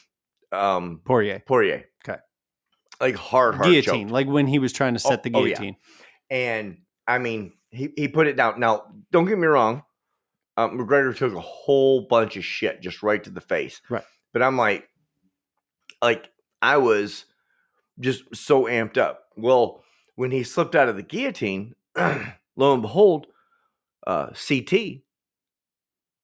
[0.53, 1.43] Um Poirier.
[1.47, 1.85] Poirier.
[2.09, 2.19] Okay.
[3.01, 4.07] Like hard, hard Guillotine.
[4.07, 4.13] choked.
[4.13, 5.55] Like when he was trying to set Oh, the oh, yeah.
[5.57, 5.77] guillotine.
[6.31, 8.61] And I mean, he, he put it down.
[8.61, 9.83] Now, don't get me wrong.
[10.57, 13.81] Um, McGregor took a whole bunch of shit just right to the face.
[13.89, 14.03] Right.
[14.33, 14.89] But I'm like,
[16.03, 16.31] like,
[16.61, 17.25] I was
[18.01, 19.25] just so amped up.
[19.37, 19.85] Well,
[20.17, 23.27] when he slipped out of the guillotine, lo and behold,
[24.09, 25.03] uh, CT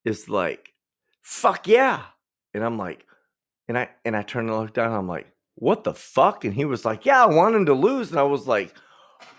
[0.03, 0.73] is like,
[1.21, 2.01] fuck yeah.
[2.53, 3.05] And I'm like,
[3.67, 6.43] and I and I turned and looked down, I'm like, what the fuck?
[6.43, 8.11] And he was like, Yeah, I want him to lose.
[8.11, 8.73] And I was like,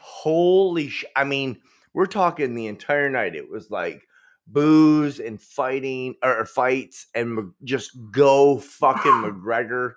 [0.00, 1.60] Holy sh I mean,
[1.92, 3.34] we're talking the entire night.
[3.36, 4.02] It was like
[4.46, 9.94] booze and fighting or fights and just go fucking McGregor.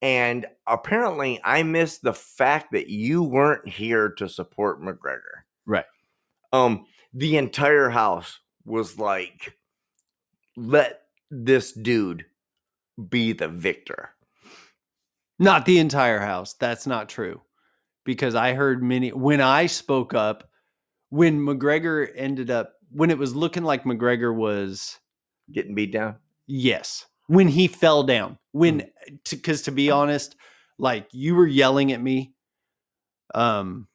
[0.00, 5.44] And apparently, I missed the fact that you weren't here to support McGregor.
[5.66, 5.86] Right.
[6.52, 9.56] Um, the entire house was like,
[10.56, 12.26] let this dude
[13.08, 14.10] be the victor.
[15.38, 16.54] Not the entire house.
[16.54, 17.40] That's not true.
[18.04, 20.48] Because I heard many when I spoke up,
[21.08, 24.98] when McGregor ended up when it was looking like McGregor was
[25.52, 26.16] Getting beat down.
[26.46, 28.38] yes, when he fell down.
[28.52, 28.90] When
[29.24, 30.36] to cuz to be honest,
[30.78, 32.34] like you were yelling at me
[33.34, 33.88] um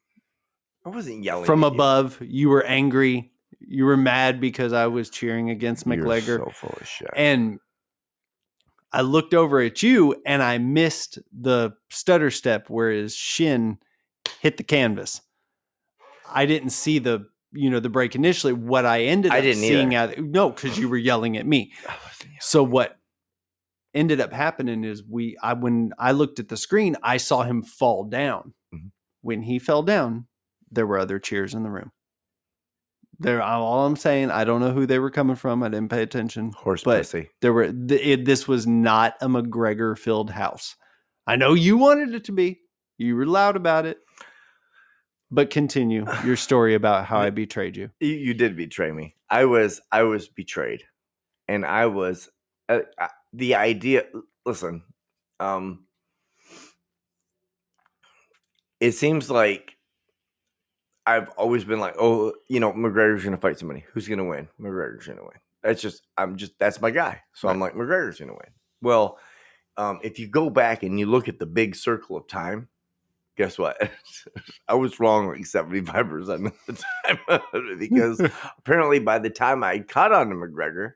[0.92, 1.74] I wasn't yelling from at you.
[1.74, 5.96] above, you were angry, you were mad because I was cheering against You're
[6.46, 7.10] so full of shit.
[7.16, 7.60] and
[8.92, 13.78] I looked over at you and I missed the stutter step where his shin
[14.42, 15.22] hit the canvas.
[16.32, 18.54] I didn't see the you know the break initially.
[18.54, 20.14] What I ended I up seeing either.
[20.14, 21.72] out no because you were yelling at me.
[21.84, 22.38] Yelling.
[22.42, 22.98] So what
[23.94, 27.62] ended up happening is we I when I looked at the screen I saw him
[27.64, 28.54] fall down.
[28.74, 28.92] Mhm.
[29.22, 30.28] When he fell down,
[30.72, 31.92] there were other cheers in the room.
[33.22, 35.62] There, all I'm saying, I don't know who they were coming from.
[35.62, 37.30] I didn't pay attention Horse but- pussy.
[37.42, 40.76] there were it, this was not a McGregor filled house.
[41.28, 42.62] I know you wanted it to be.
[42.98, 44.00] You were loud about it.
[45.32, 47.92] But continue your story about how I betrayed you.
[48.00, 49.16] You, you did betray me.
[49.30, 50.84] I was I was betrayed,
[51.48, 52.30] and I was
[52.70, 54.06] uh, uh, the idea.
[54.46, 54.82] Listen,
[55.40, 55.86] um,
[58.80, 59.76] it seems like
[61.06, 63.86] I've always been like, oh, you know, McGregor's gonna fight somebody.
[63.94, 64.48] Who's gonna win?
[64.60, 65.38] McGregor's gonna win.
[65.64, 67.22] That's just I'm just that's my guy.
[67.34, 68.52] So I'm like, McGregor's gonna win.
[68.82, 69.18] Well,
[69.78, 72.68] um, if you go back and you look at the big circle of time,
[73.38, 73.78] guess what?
[74.68, 78.22] I was wrong like 75% of the time because
[78.58, 80.94] apparently by the time I caught on to McGregor,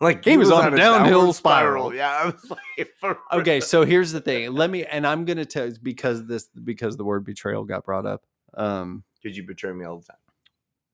[0.00, 1.94] like He was on a downhill downward spiral.
[1.94, 4.52] Yeah, I was like, Okay, so here's the thing.
[4.52, 8.22] Let me and I'm gonna tell because this because the word betrayal got brought up.
[8.54, 10.16] Um Because you betray me all the time.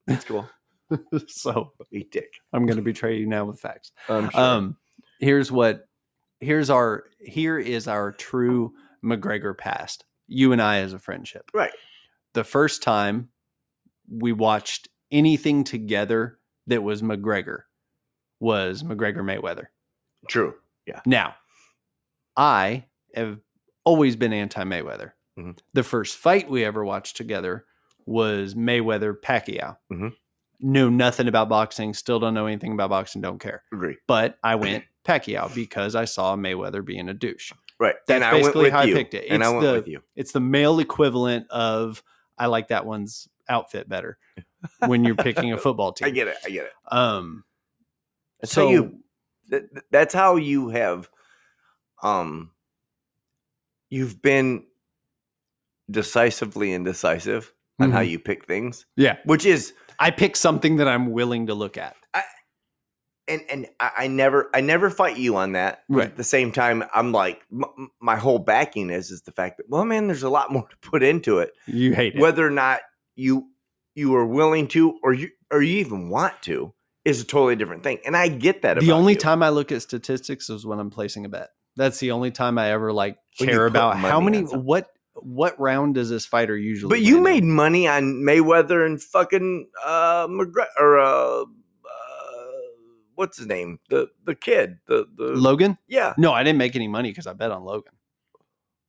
[0.06, 0.48] That's cool.
[1.28, 2.32] so Eat dick.
[2.52, 3.92] I'm gonna betray you now with facts.
[4.06, 4.30] Sure.
[4.34, 4.76] Um,
[5.20, 5.88] here's what
[6.40, 10.04] here's our here is our true McGregor past.
[10.26, 11.50] You and I as a friendship.
[11.54, 11.72] right.
[12.34, 13.28] The first time
[14.10, 17.60] we watched anything together that was McGregor
[18.40, 19.66] was McGregor Mayweather.
[20.28, 20.54] True.
[20.87, 21.00] Yeah.
[21.06, 21.34] Now,
[22.37, 23.38] I have
[23.84, 25.12] always been anti Mayweather.
[25.38, 25.58] Mhm.
[25.74, 27.66] The first fight we ever watched together
[28.06, 29.76] was Mayweather Pacquiao.
[29.92, 30.14] Mhm.
[30.60, 33.62] Knew nothing about boxing, still don't know anything about boxing, don't care.
[33.72, 33.96] Agree.
[34.06, 37.52] But I went Pacquiao because I saw Mayweather being a douche.
[37.78, 37.96] Right.
[38.06, 39.26] That's and I went basically with how I picked it.
[39.28, 40.02] And I It's went the- with you.
[40.16, 42.02] It's the male equivalent of
[42.38, 44.16] I like that one's outfit better
[44.86, 46.06] when you're picking a football team.
[46.06, 46.36] I get it.
[46.44, 46.72] I get it.
[46.90, 47.44] Um,
[48.40, 49.00] That's so you
[49.48, 51.10] that, that's how you have
[52.02, 52.52] um
[53.90, 54.64] you've been
[55.90, 58.10] decisively indecisive on how Mhm.
[58.10, 61.96] you pick things yeah, which is I pick something that I'm willing to look at.
[63.26, 66.06] and and I, I never i never fight you on that Right.
[66.08, 69.66] at the same time i'm like m- my whole backing is is the fact that
[69.68, 72.20] well man there's a lot more to put into it You hate it.
[72.20, 72.80] whether or not
[73.16, 73.46] you
[73.94, 76.74] you are willing to or you or you even want to
[77.06, 79.18] is a totally different thing and i get that the only you.
[79.18, 81.48] time I look at statistics is when I'm placing a bet.
[81.76, 86.11] That's the only time I ever like care about how many what what round does
[86.11, 87.50] this fighter usually But you made in?
[87.53, 91.46] money on Mayweather and fucking uh McGregor or uh, uh
[93.14, 93.79] what's his name?
[93.90, 94.79] The the kid.
[94.87, 95.79] The the Logan?
[95.88, 97.92] Yeah, No, I didn't make any money because I bet on Logan.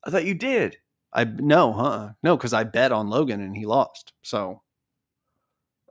[0.03, 0.77] I thought you did.
[1.13, 2.09] I no, huh?
[2.23, 4.13] No, because I bet on Logan and he lost.
[4.23, 4.61] So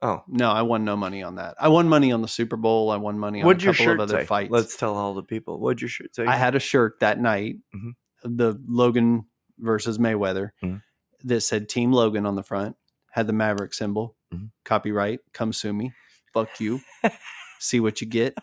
[0.03, 0.23] Oh.
[0.29, 1.55] no, I won no money on that.
[1.59, 2.91] I won money on the Super Bowl.
[2.91, 4.27] I won money on What'd a your couple shirt of other say?
[4.27, 4.51] fights.
[4.51, 5.59] Let's tell all the people.
[5.61, 6.27] What'd your shirt say?
[6.27, 7.93] I had a shirt that night, Mhm.
[8.23, 9.25] the Logan
[9.59, 10.83] versus Mayweather, Mhm.
[11.25, 12.77] that said Team Logan on the front,
[13.13, 14.51] had the Maverick symbol, Mhm.
[14.65, 15.93] copyright, come sue me,
[16.33, 16.81] fuck you,
[17.61, 18.37] see what you get.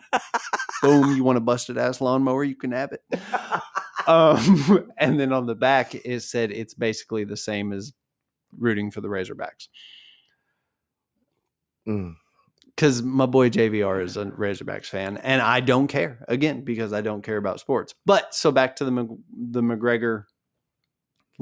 [0.82, 3.02] Boom, you want a busted ass lawnmower, you can have it.
[4.08, 7.92] Um, and then on the back, it said it's basically the same as
[8.58, 9.68] rooting for the Razorbacks.
[11.88, 12.14] Mm.
[12.74, 17.00] Because my boy JVR is a Razorbacks fan, and I don't care again because I
[17.02, 17.94] don't care about sports.
[18.06, 19.18] But so back to the
[19.50, 20.24] the McGregor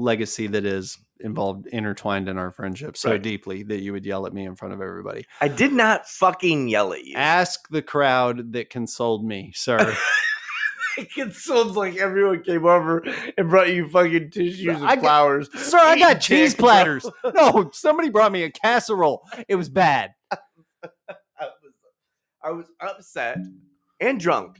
[0.01, 3.21] legacy that is involved, intertwined in our friendship so Right.
[3.21, 5.25] deeply that you would yell at me in front of everybody.
[5.39, 7.15] I did not fucking yell at you.
[7.15, 9.95] Ask the crowd that consoled me, sir.
[10.97, 13.03] it consoled like everyone came over
[13.37, 15.49] and brought you fucking tissues and I got- flowers.
[15.53, 17.05] sir, I got cheese platters.
[17.35, 19.21] No, somebody brought me a casserole.
[19.47, 20.11] It was bad.
[20.31, 20.37] I
[21.39, 21.45] was,
[22.43, 23.37] I was upset
[23.99, 24.59] and drunk.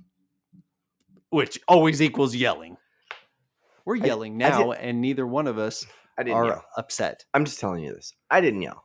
[1.32, 2.78] which always equals yelling.
[3.86, 5.86] We're yelling I now, and neither one of us
[6.18, 6.66] I didn't are yell.
[6.78, 7.26] upset.
[7.34, 8.14] I'm just telling you this.
[8.30, 8.84] I didn't yell.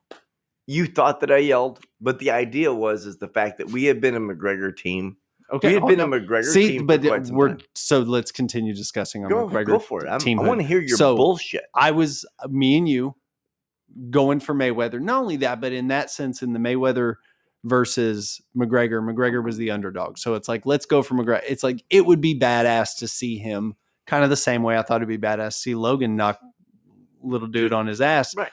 [0.67, 4.01] You thought that I yelled, but the idea was is the fact that we had
[4.01, 5.17] been a McGregor team.
[5.53, 6.05] Okay, we had oh, been no.
[6.07, 6.87] a McGregor See, team.
[6.87, 7.59] but uh, some we're time.
[7.77, 9.67] so let's continue discussing on go, McGregor.
[9.67, 10.09] go for it.
[10.09, 11.65] I'm, I want to hear your So- bullshit.
[11.75, 13.15] I was uh, me and you
[14.11, 15.01] going for Mayweather.
[15.01, 17.15] Not only that, but in that sense, in the Mayweather
[17.63, 20.19] versus McGregor, McGregor was the underdog.
[20.19, 21.43] So it's like, let's go for McGregor.
[21.49, 23.77] It's like it would be badass to see him
[24.07, 26.41] kind of the same way I thought it'd be badass to see Logan knock
[27.23, 28.37] little dude on his ass.
[28.37, 28.53] Right.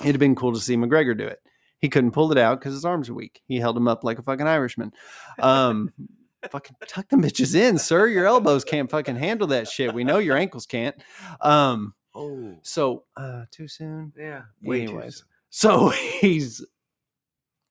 [0.00, 1.40] It'd have been cool to see McGregor do it.
[1.78, 3.42] He couldn't pull it out because his arms are weak.
[3.46, 4.92] He held him up like a fucking Irishman.
[5.38, 5.92] Um,
[6.50, 8.06] fucking tuck them bitches in, sir.
[8.06, 9.94] Your elbows can't fucking handle that shit.
[9.94, 10.96] We know your ankles can't.
[11.40, 14.12] Um, Oh, so uh too soon.
[14.16, 14.42] yeah.
[14.64, 15.24] Anyways.
[15.50, 15.88] So
[16.20, 16.64] he's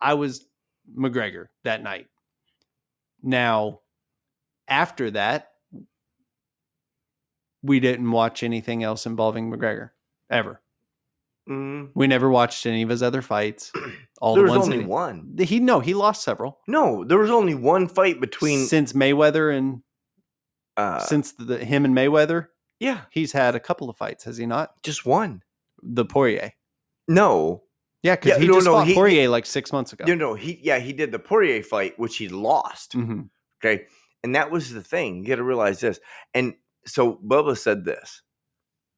[0.02, 0.46] I was
[0.94, 2.08] McGregor that night.
[3.22, 3.80] Now,
[4.68, 5.53] after that,
[7.64, 9.92] we didn't watch anything else involving McGregor
[10.30, 10.62] ever.
[11.50, 13.72] Mm, We never watched any of his other fights.
[14.22, 15.36] All there the was only that one.
[15.38, 18.66] he, he no, he lost several No, there was only one fight between.
[18.66, 19.82] since Mayweather and
[20.78, 22.48] Uh, since the, him and Mayweather.
[22.80, 24.82] yeah, He's had a couple of fights, has he not?
[24.84, 25.42] just one.
[25.82, 26.54] The Poirier.
[27.10, 27.64] No,
[28.02, 30.06] Yeah, because Yeah, he no, just no, fought he- Poirier like six months ago.
[30.08, 30.34] no, no.
[30.36, 32.94] He yeah, he did the Poirier fight, which he lost.
[32.94, 33.30] Mhm.
[33.62, 33.86] Okay.
[34.24, 35.24] And that was the thing.
[35.24, 36.00] You got to realize this.
[36.34, 36.54] And
[36.86, 38.22] so Bubba said this.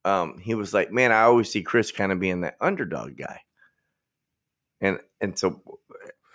[0.04, 3.42] Um, he was like, Man, I always see Chris kind of being that underdog guy.
[4.82, 5.62] And and so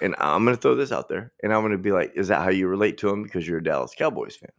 [0.01, 2.51] and I'm gonna throw this out there and I'm gonna be like, Is that how
[2.51, 3.23] you relate to him?
[3.23, 4.51] Because you're a Dallas Cowboys fan.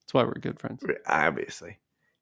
[0.00, 0.82] That's why we're good friends.
[1.06, 1.78] Obviously.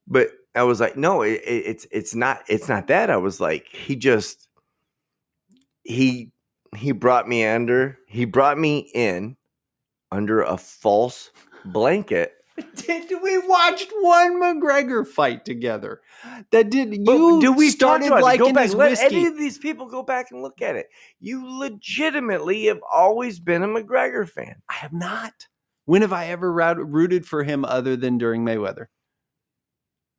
[0.06, 3.08] But I was like, no, it, it- it's it's not it's not that.
[3.10, 4.48] I was like, he just
[5.84, 6.30] he
[6.76, 9.36] he brought me under he brought me in
[10.12, 11.30] under a false
[11.66, 12.32] blanket
[12.76, 16.00] Did we watched one McGregor fight together?
[16.52, 18.38] That did you do we started it?
[18.38, 18.72] Go back.
[18.72, 19.06] Let whiskey?
[19.06, 20.86] any of these people go back and look at it.
[21.20, 24.62] You legitimately have always been a McGregor fan.
[24.68, 25.32] I have not.
[25.86, 28.86] When have I ever rooted for him other than during Mayweather?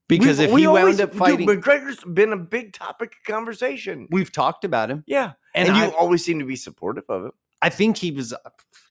[0.08, 3.14] Because We've- if we he always- wound up dude, fighting, McGregor's been a big topic
[3.14, 4.08] of conversation.
[4.12, 7.34] we've talked about him, Yeah, and, and, you always seem to be supportive of it.
[7.62, 8.34] I think he was.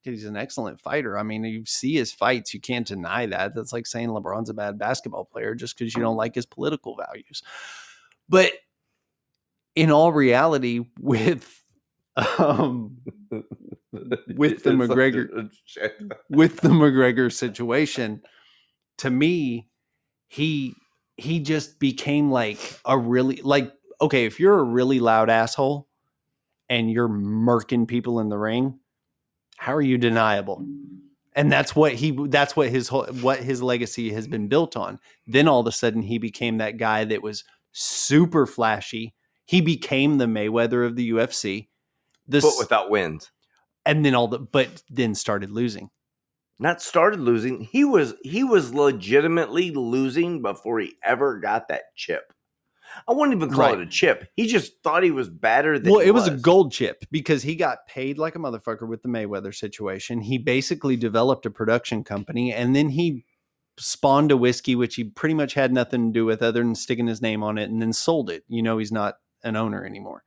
[0.03, 1.17] He's an excellent fighter.
[1.19, 3.55] I mean, you see his fights, you can't deny that.
[3.55, 6.95] That's like saying LeBron's a bad basketball player just because you don't like his political
[6.97, 7.43] values.
[8.29, 8.53] But
[9.75, 11.63] in all reality, with
[12.39, 12.99] um,
[13.93, 15.51] With the McGregor-
[16.31, 18.23] with the McGregor situation,
[18.99, 19.69] to me,
[20.29, 20.75] he
[21.17, 25.89] he just became like a really like okay, if you're a really loud asshole
[26.69, 28.79] and you're murking people in the ring,
[29.57, 30.65] how are you deniable?
[31.37, 35.01] And that's what he that's what his whole what his legacy has been built on.
[35.27, 39.15] Then all of a sudden he became that guy that was super flashy.
[39.47, 41.69] He became the Mayweather of the UFC.
[42.27, 43.31] This but without wins.
[43.85, 45.91] and then all the but then started losing.
[46.61, 47.63] Not started losing.
[47.63, 52.33] He was he was legitimately losing before he ever got that chip.
[53.09, 53.79] I wouldn't even call Right.
[53.81, 54.29] it a chip.
[54.37, 56.29] He just thought he was better than Well, he it was.
[56.29, 60.21] a gold chip because he got paid like a motherfucker with the Mayweather situation.
[60.21, 63.25] He basically developed a production company and then he
[63.77, 67.07] spawned a whiskey which he pretty much had nothing to do with other than sticking
[67.09, 68.45] his name on it and then sold it.
[68.49, 70.23] You know, he's not an owner anymore.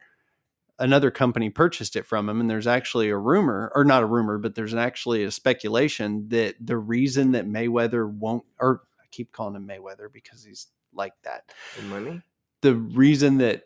[0.79, 4.37] Another company purchased it from him, and there's actually a rumor, or not a rumor,
[4.37, 9.55] but there's actually a speculation that the reason that Mayweather won't, or I keep calling
[9.55, 11.51] him Mayweather because he's like that.
[11.77, 12.21] The money.
[12.61, 13.63] The reason that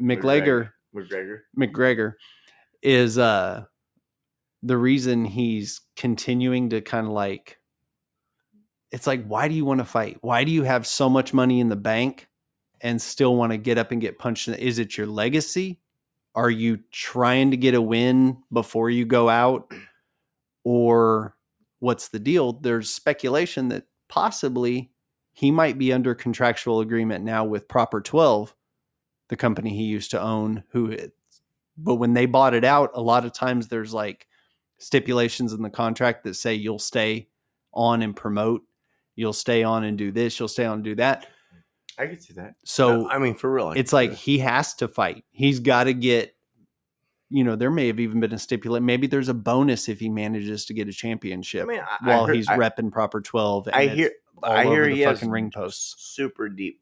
[0.00, 1.38] McGregor McGregor.
[1.58, 2.12] McGregor
[2.82, 3.64] is uh
[4.62, 7.58] the reason he's continuing to kind of like
[8.90, 10.18] it's like why do you want to fight?
[10.20, 12.28] Why do you have so much money in the bank
[12.80, 14.48] and still want to get up and get punched?
[14.48, 15.80] Is it your legacy?
[16.34, 19.72] Are you trying to get a win before you go out
[20.64, 21.36] or
[21.78, 22.54] what's the deal?
[22.54, 24.91] There's speculation that possibly
[25.32, 28.54] he might be under contractual agreement now with Proper 12,
[29.28, 31.12] the company he used to own who it,
[31.76, 34.26] but when they bought it out, a lot of times there's like
[34.78, 37.28] stipulations in the contract that say you'll stay
[37.72, 38.62] on and promote,
[39.14, 41.26] you'll stay on and do this, you'll stay on and do that.
[41.98, 42.54] I could see that.
[42.64, 44.18] So I mean, for real, I it's like that.
[44.18, 45.24] he has to fight.
[45.30, 46.34] He's got to get.
[47.32, 48.82] You know, there may have even been a stipulate.
[48.82, 52.24] Maybe there's a bonus if he manages to get a championship I mean, I, while
[52.24, 53.66] I heard, he's repping proper twelve.
[53.68, 54.10] And I hear.
[54.42, 55.94] I hear he the has fucking ring posts.
[55.98, 56.80] super deep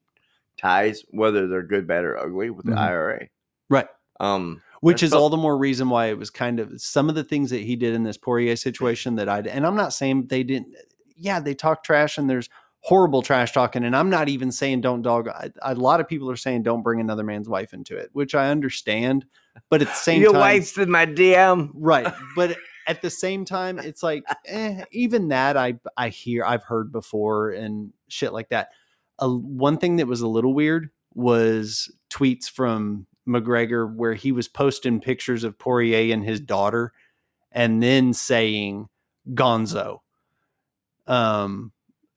[0.56, 2.78] ties, whether they're good, bad, or ugly, with the Mhm.
[2.78, 3.28] IRA.
[3.68, 3.86] Right.
[4.18, 7.14] Um, which is felt- all the more reason why it was kind of some of
[7.14, 10.26] the things that he did in this Poirier situation that I and I'm not saying
[10.28, 10.74] they didn't
[11.16, 12.48] yeah they talk trash and there's
[12.82, 13.84] horrible trash talking.
[13.84, 15.28] And I'm not even saying don't dog.
[15.28, 18.34] I, a lot of people are saying don't bring another man's wife into it, which
[18.34, 19.26] I understand.
[19.68, 21.70] But at the same Your time, wife's in my DM.
[21.74, 22.12] right?
[22.36, 22.56] But
[22.86, 27.50] at the same time, it's like eh, even that I I hear I've heard before
[27.50, 28.70] and shit like that.
[29.18, 34.48] Uh, one thing that was a little weird was tweets from McGregor where he was
[34.48, 36.92] posting pictures of Poirier and his daughter,
[37.52, 38.88] and then saying
[39.34, 39.98] Gonzo.
[41.06, 41.72] Um,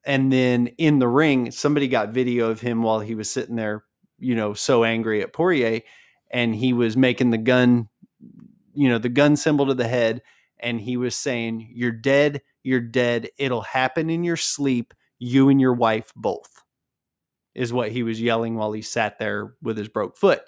[0.06, 3.84] and then in the ring, somebody got video of him while he was sitting there,
[4.20, 5.82] you know, so angry at Poirier,
[6.34, 7.88] and he was making the gun,
[8.74, 10.22] you know, the gun symbol to the head,
[10.60, 12.42] and he was saying, "You're dead.
[12.64, 13.30] You're dead.
[13.38, 14.94] It'll happen in your sleep.
[15.20, 16.64] You and your wife both."
[17.56, 20.42] Is what he was yelling while he sat there with his broke foot.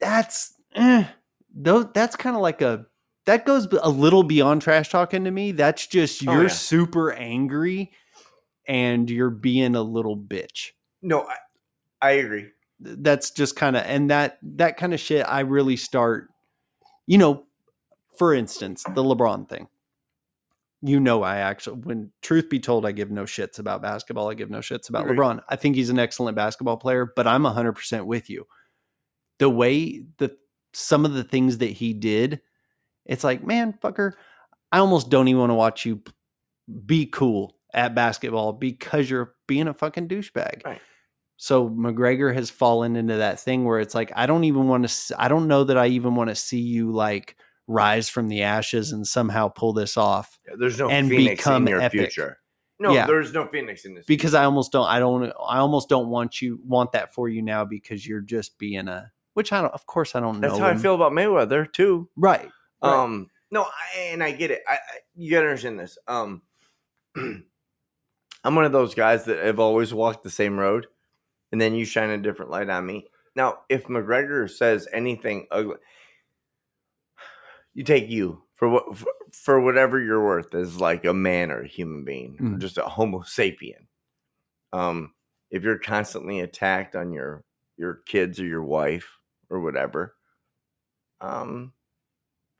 [0.00, 1.04] That's eh,
[1.54, 1.86] those.
[1.92, 2.86] That's kind of like a
[3.26, 5.52] that goes a little beyond trash talking to me.
[5.52, 6.48] That's just Oh, you're yeah.
[6.48, 7.92] super angry
[8.66, 10.70] and you're being a little bitch.
[11.02, 11.36] No, I,
[12.00, 12.48] I agree.
[12.84, 16.28] That's just kind of and that that kind of shit I really start
[17.06, 17.44] you know,
[18.16, 19.68] for instance, the LeBron thing.
[20.82, 24.30] You know I actually when truth be told I give no shits about basketball.
[24.30, 25.18] I give no shits about Agreed.
[25.18, 25.42] LeBron.
[25.48, 28.46] I think he's an excellent basketball player, but I'm 100% with you.
[29.38, 30.36] The way the
[30.74, 32.40] some of the things that he did,
[33.06, 34.12] it's like, man, fucker,
[34.70, 36.02] I almost don't even want to watch you
[36.84, 40.64] be cool at basketball because you're being a fucking douchebag.
[40.64, 40.80] Right.
[41.36, 45.20] So McGregor has fallen into that thing where it's like, I don't even want to,
[45.20, 48.92] I don't know that I even want to see you like rise from the ashes
[48.92, 52.12] and somehow pull this off Yeah, There's no And Phoenix become in your epic.
[52.12, 52.38] future.
[52.78, 53.06] No, Yeah.
[53.06, 54.06] there's no Phoenix in this.
[54.06, 57.42] because I almost don't, I don't, I almost don't want you, want that for you
[57.42, 60.48] now because you're just being a, which I don't, of course I don't know.
[60.48, 62.08] That's how I feel about Mayweather too.
[62.16, 62.50] Right.
[62.82, 62.94] Right.
[63.02, 64.62] Um, no, I, and I get it.
[64.68, 64.78] I, I
[65.14, 65.96] you gotta understand this.
[66.06, 66.42] Um,
[67.16, 70.86] I'm one of those guys that have always walked the same road,
[71.54, 73.06] and then you shine a different light on me.
[73.36, 75.76] Now, if McGregor says anything ugly,
[77.74, 81.62] you take you for what for, for whatever you're worth as like a man or
[81.62, 82.58] a human being, or Mhm.
[82.58, 83.86] just a Homo sapien.
[84.72, 85.14] Um,
[85.52, 87.44] if you're constantly attacked on your
[87.76, 89.08] your kids or your wife
[89.48, 90.16] or whatever,
[91.20, 91.72] um,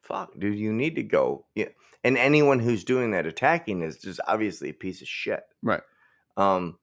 [0.03, 1.49] fuck, dude, you need to go.
[1.57, 1.71] Yeah.
[2.05, 5.43] And anyone who's doing that attacking is just obviously a piece of shit.
[5.63, 5.83] Right.
[6.37, 6.79] Um,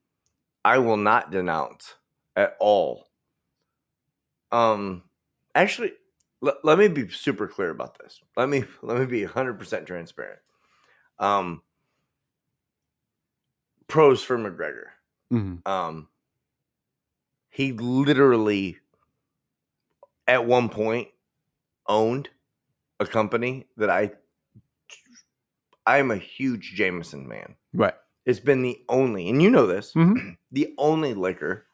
[0.62, 1.94] I will not denounce
[2.36, 3.08] at all.
[4.50, 5.02] Um,
[5.54, 5.92] actually,
[6.40, 8.20] let, let me be super clear about this.
[8.36, 10.40] Let me let me be 100% transparent.
[11.18, 11.62] Um,
[13.88, 14.86] pros for McGregor
[15.30, 15.66] Mhm.
[15.68, 16.08] um
[17.50, 18.78] he literally
[20.26, 21.08] at one point
[21.86, 22.30] owned
[23.00, 24.12] a company that I
[25.86, 27.56] I'm a huge Jameson man.
[27.74, 27.94] Right.
[28.24, 30.36] It's been the only, and you know this, Mhm.
[30.52, 31.66] the only liquor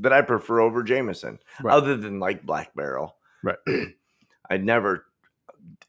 [0.00, 1.72] that I prefer over Jameson, Right.
[1.74, 3.16] other than like Black Barrel.
[3.42, 3.58] Right.
[4.50, 5.04] I'd never,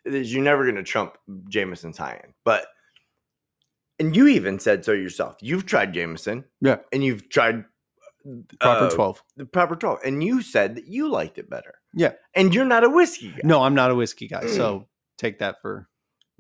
[0.06, 1.18] you're never going to trump
[1.50, 2.34] Jameson's high end.
[2.46, 2.66] But,
[4.00, 5.38] and you even said so yourself.
[5.42, 6.46] You've tried Jameson.
[6.62, 6.78] Yeah.
[6.92, 7.66] And you've tried
[8.60, 9.24] Proper uh, 12.
[9.38, 12.12] the proper 12 and you said that you liked it better Yeah.
[12.36, 14.46] and you're not a whiskey guy No, I'm not a whiskey guy.
[14.46, 14.88] So
[15.18, 15.90] take that for,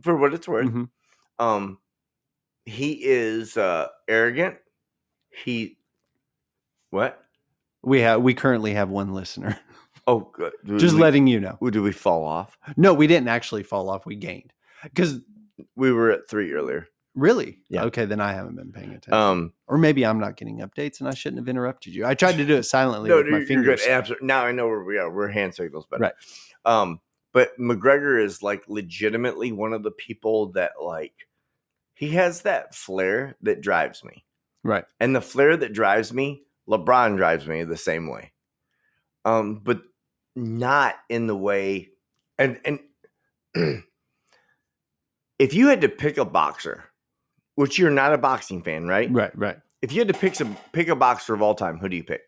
[0.04, 0.90] for what it's worth Mhm.
[1.40, 1.80] um
[2.66, 4.58] he is uh arrogant
[5.32, 5.80] he
[6.92, 7.20] what
[7.84, 9.60] we have, we currently have one listener.
[10.08, 11.58] oh good Did Just we, letting you know.
[11.62, 14.06] did we fall off No, we didn't actually fall off.
[14.06, 14.52] We gained.
[14.84, 15.20] Because
[15.76, 17.60] we were at three earlier really?
[17.70, 17.84] Yeah.
[17.84, 19.14] Okay, then I haven't been paying attention.
[19.14, 22.06] um or maybe I'm not getting updates and I shouldn't have interrupted you.
[22.06, 23.88] I tried to do it silently no with my you're, you're good fingers.
[23.88, 26.14] absolutely now i know where we are we're hand signals better Right.
[26.66, 27.00] um
[27.34, 31.14] but mcgregor is like legitimately one of the people that like
[31.94, 34.24] he has that flair that drives me
[34.64, 34.86] Right.
[35.00, 38.32] And the flair that drives me, LeBron drives me the same way.
[39.26, 39.82] Um, but
[40.36, 41.90] not in the way
[42.42, 42.80] and and
[45.40, 46.86] if you had to pick a boxer,
[47.56, 49.12] which you're not a boxing fan, right?
[49.12, 49.58] Right, right.
[49.82, 52.04] If you had to pick some pick a boxer of all time, who do you
[52.04, 52.22] pick?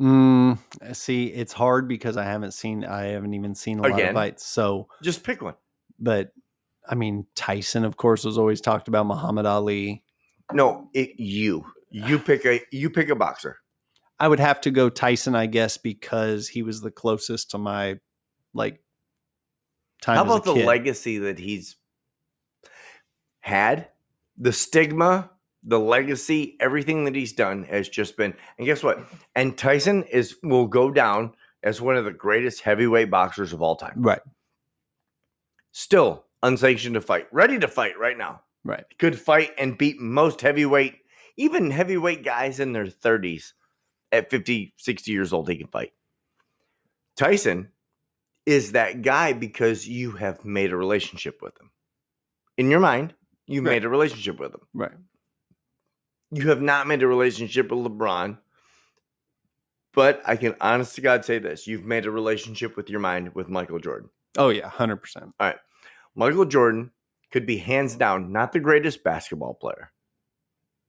[0.00, 0.58] Mm,
[0.92, 4.44] see, it's hard because I haven't seen, I haven't even seen a lot of fights.
[4.44, 5.54] So, Just pick one.
[6.00, 6.32] but
[6.88, 9.06] I mean, Tyson, of course, was always talked about.
[9.06, 10.02] Muhammad Ali.
[10.52, 11.64] No, it, you.
[11.94, 13.58] You pick a you pick a boxer.
[14.18, 17.98] I would have to go Tyson, I guess, because he was the closest to my
[18.52, 18.80] like
[20.02, 20.16] time.
[20.16, 21.76] How as a about the legacy that he's
[23.40, 23.88] had?
[24.36, 25.30] The stigma,
[25.62, 28.34] the legacy, everything that he's done has just been.
[28.58, 28.98] And guess what?
[29.36, 33.76] And Tyson is will go down as one of the greatest heavyweight boxers of all
[33.76, 33.94] time.
[33.96, 34.20] Right.
[35.70, 38.42] Still unsanctioned to fight, ready to fight right now.
[38.64, 38.84] Right.
[38.98, 40.96] Could fight and beat most heavyweight,
[41.36, 43.52] even heavyweight guys in their 30s.
[44.12, 45.92] At 50, 60 years old, he can fight.
[47.16, 47.70] Tyson
[48.46, 51.70] is that guy because you have made a relationship with him.
[52.56, 53.14] In your mind,
[53.46, 53.72] you've Right.
[53.72, 54.60] made a relationship with him.
[54.72, 54.92] Right.
[56.30, 58.38] You have not made a relationship with LeBron.
[59.92, 63.34] But I can honest to God say this you've made a relationship with your mind
[63.34, 64.10] with Michael Jordan.
[64.36, 65.34] Oh yeah, hundred percent.
[65.38, 65.58] All right.
[66.16, 66.90] Michael Jordan
[67.30, 69.92] could be hands down not the greatest basketball player,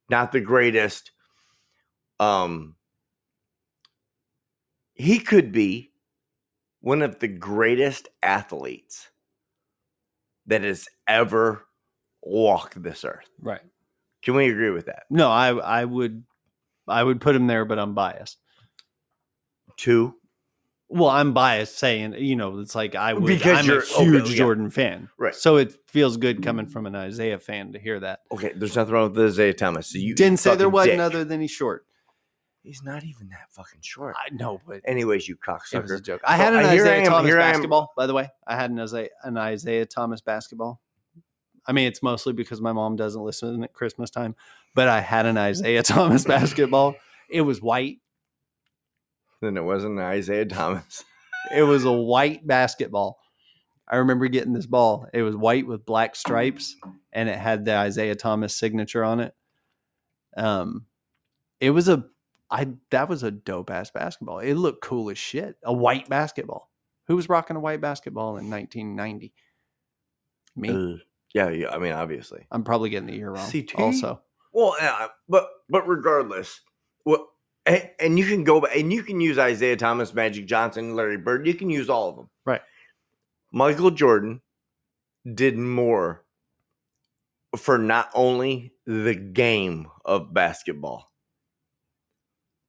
[0.10, 1.12] not the greatest.
[2.20, 2.76] Um,
[4.94, 5.92] he could be
[6.82, 9.10] one of the greatest athletes
[10.48, 11.66] that has ever
[12.22, 13.30] walked this earth.
[13.42, 13.62] Right.
[14.24, 15.04] Can we agree with that?
[15.10, 16.24] No, I I would
[16.88, 18.38] I would put him there, but I'm biased.
[19.78, 20.16] Two,
[20.88, 24.04] Well, I'm biased saying, you know, it's like I would Because I'm you're- a okay,
[24.06, 24.38] huge yeah.
[24.38, 25.10] Jordan fan.
[25.18, 25.34] Right.
[25.34, 28.20] So it feels good coming from an Isiah fan to hear that.
[28.32, 28.54] okay.
[28.56, 29.88] There's nothing wrong with Isiah Thomas.
[29.88, 31.00] So you Didn't say there wasn't dick.
[31.02, 31.86] other than he's short.
[32.62, 34.16] He's not even that fucking short.
[34.18, 35.76] I know, but Anyways, you cocksucker.
[35.76, 36.22] it was a joke.
[36.24, 38.30] I had an I Isiah am- Thomas here I am- basketball, by the way.
[38.48, 40.82] I had an Isiah, an Isiah Thomas basketball.
[41.68, 44.36] I mean, it's mostly because my mom doesn't listen at Christmas time,
[44.76, 46.96] but I had an Isiah Thomas basketball.
[47.30, 47.98] It was white.
[49.42, 51.04] Then it wasn't Isiah Thomas.
[51.56, 53.20] It was a white basketball.
[53.88, 55.08] I remember getting this ball.
[55.14, 56.76] It was white with black stripes,
[57.14, 59.36] and it had the Isiah Thomas signature on it.
[60.36, 60.86] Um,
[61.60, 62.06] it was a,
[62.50, 64.40] I that was a dope ass basketball.
[64.40, 65.58] It looked cool as shit.
[65.64, 66.72] A white basketball.
[67.08, 69.34] Who was rocking a white basketball in 1990?
[70.56, 70.70] Me.
[70.70, 70.98] Uh,
[71.36, 71.70] yeah, yeah.
[71.70, 72.48] I mean, obviously.
[72.50, 73.52] I'm probably getting the year wrong.
[73.52, 73.76] CT?
[73.76, 74.22] Also,
[74.52, 76.62] Well, yeah, but but regardless,
[77.04, 77.28] what
[77.66, 81.18] and, and you can go back and you can use Isiah Thomas, Magic Johnson, Larry
[81.18, 81.48] Bird.
[81.48, 82.30] You can use all of them.
[82.46, 82.62] Right.
[83.52, 84.42] Michael Jordan
[85.34, 86.24] did more
[87.58, 91.12] for not only the game of basketball,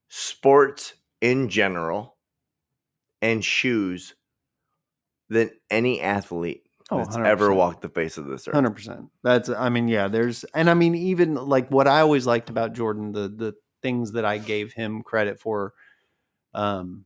[0.09, 2.17] sports in general,
[3.21, 4.15] and shoes
[5.29, 7.57] than any athlete Oh, that's ever 100%.
[7.57, 8.55] walked the face of this earth.
[8.55, 9.07] Hundred percent.
[9.25, 9.49] That's.
[9.49, 10.07] I mean, yeah.
[10.07, 13.55] There's, and I mean, even like what I always liked about Jordan, the the
[13.87, 15.73] things that I gave him credit for,
[16.55, 17.05] um,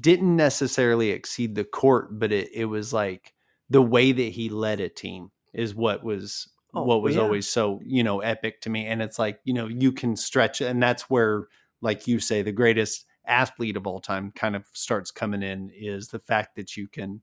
[0.00, 3.34] didn't necessarily exceed the court, but it it was like
[3.68, 7.22] the way that he led a team is what was Oh, what was yeah.
[7.22, 8.86] always so you know epic to me.
[8.86, 11.48] And it's like you know you can stretch, and that's where,
[11.80, 16.08] like you say, the greatest athlete of all time kind of starts coming in is
[16.08, 17.22] the fact that you can.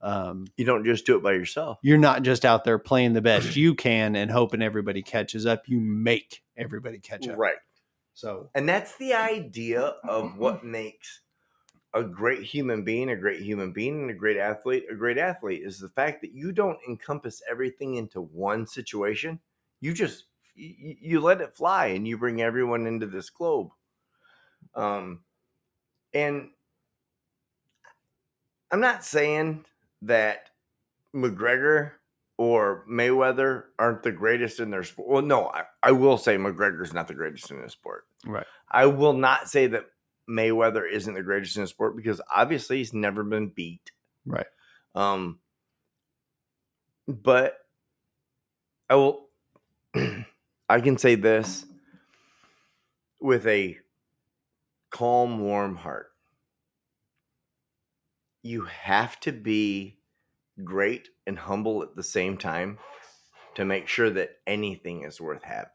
[0.00, 1.78] Um, You don't just do it by yourself.
[1.82, 5.62] you're not just out there playing the best you can and hoping everybody catches up.
[5.66, 7.38] You make everybody catch up.
[7.38, 7.56] Right.
[8.14, 11.20] So And that's the idea of what makes
[11.92, 15.62] a great human being a great human being and a great athlete a great athlete
[15.62, 19.38] is the fact that you don't encompass everything into one situation.
[19.80, 20.24] You just
[20.54, 23.70] you, you let it fly and you bring everyone into this globe.
[24.74, 25.20] Um
[26.12, 26.50] and
[28.70, 29.64] I'm not saying
[30.02, 30.50] that
[31.14, 31.92] McGregor
[32.36, 35.08] or Mayweather aren't the greatest in their sport.
[35.08, 38.06] Well, no, I, I will say McGregor's not the greatest in his sport.
[38.26, 38.46] right.
[38.70, 39.84] I will not say that
[40.28, 43.92] Mayweather isn't the greatest in the sport because obviously he's never been beat.
[44.26, 44.46] Right.
[44.94, 45.38] Um,
[47.06, 47.58] but
[48.88, 49.28] I will.
[50.68, 51.66] I can say this
[53.20, 53.78] with a
[54.90, 56.10] calm, warm heart.
[58.42, 59.98] You have to be
[60.62, 62.78] great and humble at the same time
[63.56, 65.70] to make sure that anything is worth having.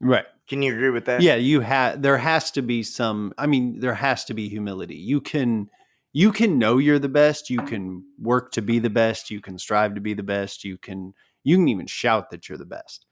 [0.00, 0.26] Right.
[0.48, 1.20] Can you agree with that?
[1.20, 4.96] Yeah, you have there has to be some I mean there has to be humility.
[4.96, 5.68] You can
[6.12, 9.58] you can know you're the best, you can work to be the best, you can
[9.58, 11.14] strive to be the best, you can
[11.44, 13.06] you can even shout that you're the best.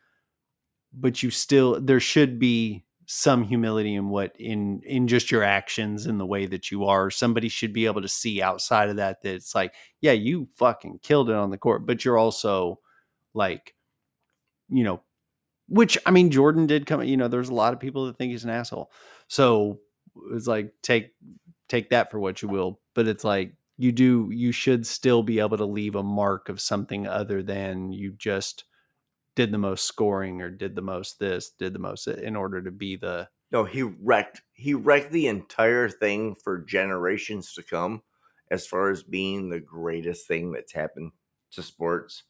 [0.93, 6.07] But you still there should be some humility in what in in just your actions
[6.07, 7.11] and the way that you are.
[7.11, 11.01] Somebody should be able to see outside of that that it's like, yeah, you fucking
[11.03, 12.81] killed it on the court, but you're also
[13.35, 13.75] like
[14.69, 15.01] you know
[15.69, 17.03] which I mean, Jordan did come.
[17.03, 18.91] You know, there's a lot of people that think he's an asshole.
[19.29, 19.81] So
[20.33, 21.11] it's like take
[21.69, 22.81] take that for what you will.
[22.95, 24.29] But it's like you do.
[24.33, 28.65] You should still be able to leave a mark of something other than you just
[29.37, 32.73] did the most scoring or did the most this, did the most in order to
[32.73, 38.03] be the No, he wrecked he wrecked the entire thing for generations to come
[38.51, 41.13] as far as being the greatest thing that's happened
[41.53, 42.25] to sports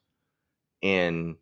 [0.83, 1.37] in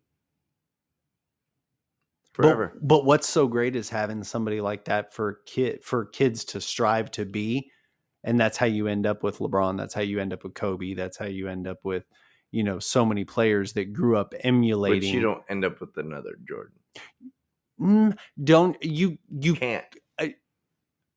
[2.33, 2.71] forever.
[2.75, 6.61] But, but what's so great is having somebody like that for kid for kids to
[6.61, 7.71] strive to be,
[8.23, 9.77] and that's how you end up with LeBron.
[9.77, 10.93] That's how you end up with Kobe.
[10.93, 12.03] That's how you end up with,
[12.51, 14.99] you know so many players that grew up emulating.
[15.01, 16.73] But you don't end up with another Jordan.
[17.79, 19.85] Mm, don't you you Can't.
[20.19, 20.35] I-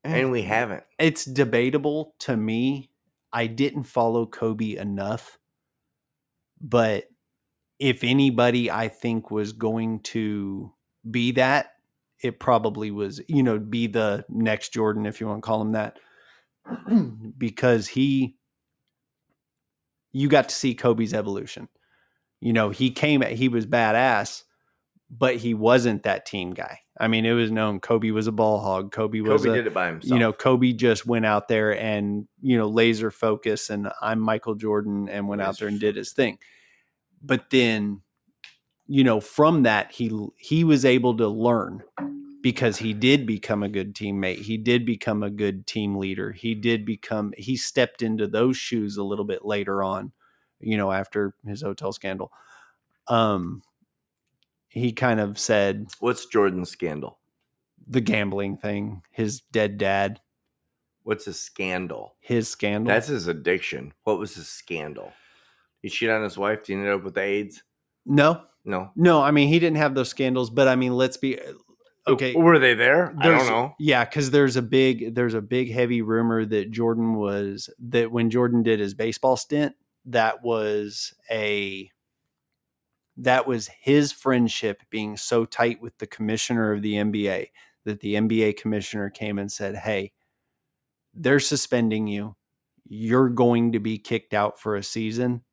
[0.03, 0.83] and we haven't.
[0.97, 2.89] it's debatable to me.
[3.31, 5.37] I didn't follow Kobe enough,
[6.59, 7.05] but
[7.79, 10.73] if anybody I think was going to
[11.09, 11.73] be that,
[12.21, 15.71] it probably was, you know, be the next Jordan, if you want to call him
[15.71, 15.97] that,
[17.37, 18.35] because he,
[20.11, 21.67] you got to see Kobe's evolution.
[22.39, 24.43] You know, he came, at, he was badass,
[25.09, 26.79] but he wasn't that team guy.
[26.99, 28.91] I mean, it was known Kobe was a ball hog.
[28.91, 30.11] Kobe was Kobe a, did it by himself.
[30.11, 34.55] you know, Kobe just went out there and, you know, laser focus and I'm Michael
[34.55, 36.37] Jordan and went out there and did his thing.
[37.21, 38.01] But then,
[38.87, 41.83] you know, from that he he was able to learn
[42.41, 44.39] because he did become a good teammate.
[44.39, 46.31] He did become a good team leader.
[46.31, 50.11] He did become he stepped into those shoes a little bit later on,
[50.59, 52.31] you know, after his hotel scandal.
[53.07, 53.61] Um
[54.69, 57.17] he kind of said What's Jordan's scandal?
[57.87, 60.19] the gambling thing, his dead dad,
[61.03, 62.15] What's a scandal?
[62.19, 62.93] his scandal.
[62.93, 63.93] That's his addiction.
[64.03, 65.11] What was his scandal?
[65.81, 66.59] He cheated on his wife.
[66.59, 67.63] Did he ended up with AIDS.
[68.05, 68.91] no, No.
[68.95, 69.21] no.
[69.23, 71.39] I mean, he didn't have those scandals, but I mean, let's be
[72.13, 72.33] okay.
[72.33, 73.15] Were they there?
[73.17, 73.75] I don't know.
[73.79, 78.29] Yeah, because there's a big there's a big heavy rumor that Jordan was that when
[78.29, 81.89] Jordan did his baseball stint, that was a
[83.17, 87.47] that was his friendship being so tight with the commissioner of the NBA
[87.85, 90.13] that the NBA commissioner came and said, "Hey,
[91.13, 92.35] they're suspending you.
[92.85, 95.43] You're going to be kicked out for a season.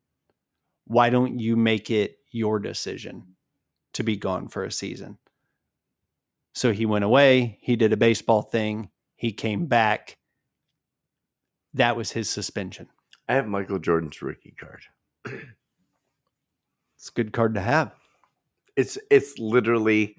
[0.85, 3.35] Why don't you make it your decision
[3.93, 5.17] to be gone for a season?"
[6.57, 10.17] So he went away, he did a baseball thing, he came back.
[11.75, 12.87] That was his suspension.
[13.29, 14.81] I have Michael Jordan's rookie card.
[16.97, 17.91] It's a good card to have.
[18.75, 20.15] It's it's literally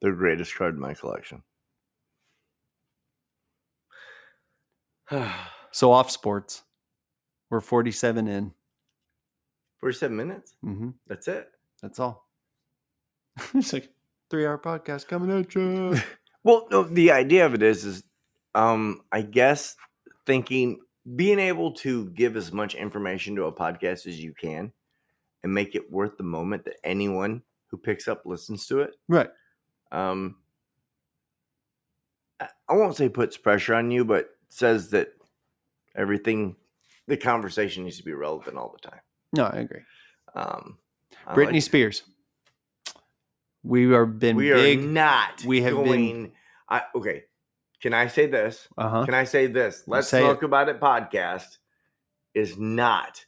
[0.00, 1.42] the greatest card in my collection.
[5.72, 6.62] So off sports.
[7.50, 8.52] We're 47 in.
[9.80, 10.54] Forty-seven minutes.
[10.62, 11.50] hmm That's it.
[11.82, 12.28] That's all.
[13.54, 13.90] it's like
[14.32, 15.96] three hour podcast coming at you.
[16.44, 18.02] Well, no, the idea of it is, is
[18.56, 19.76] um, I guess
[20.26, 20.80] thinking
[21.14, 24.72] being able to give as much information to a podcast as you can
[25.44, 28.96] and make it worth the moment that anyone who picks up listens to it.
[29.08, 29.30] right.
[29.92, 30.34] Um,
[32.40, 35.10] I won't say puts pressure on you, but says that
[35.94, 36.56] everything,
[37.06, 39.00] the conversation needs to be relevant all the time.
[39.32, 39.82] No, I agree.
[40.34, 40.78] Um,
[41.24, 42.02] I Britney like- Spears.
[43.62, 44.80] We are been we big.
[44.80, 45.44] are not.
[45.44, 46.32] we have been-
[46.68, 47.24] I, okay,
[47.80, 48.68] can I say this?
[48.78, 49.04] uh huh.
[49.04, 49.84] Can I say this?
[49.86, 50.46] Let's say talk it.
[50.46, 50.80] about it.
[50.80, 51.58] Podcast
[52.34, 53.26] is not,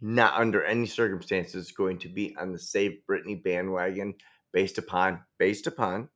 [0.00, 4.14] not under any circumstances going to be on the Save Britney bandwagon
[4.52, 6.08] based upon based upon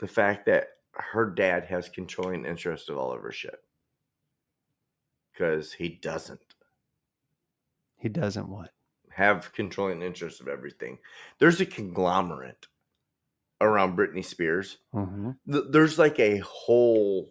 [0.00, 3.56] the fact that her dad has controlling interest of all of her shit.
[5.32, 6.40] Because he doesn't
[7.96, 8.70] He doesn't what?
[9.14, 10.98] Have controlling interest of everything.
[11.38, 12.66] There's a conglomerate
[13.60, 14.78] around Britney Spears.
[14.92, 17.30] hmm There's like a whole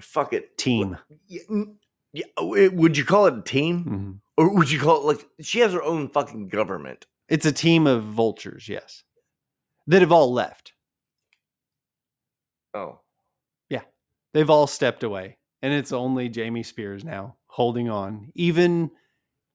[0.00, 0.96] fuck it Team.
[1.26, 5.04] Yeah, oh, it- would you call it a team, hmm or would you call it
[5.16, 7.06] like she has her own fucking government?
[7.28, 9.02] It's a team of vultures, yes,
[9.88, 10.72] that have all left.
[12.72, 13.00] Oh,
[13.68, 13.82] yeah,
[14.32, 18.30] They've all stepped away, and it's only Jamie Spears now holding on.
[18.36, 18.90] Even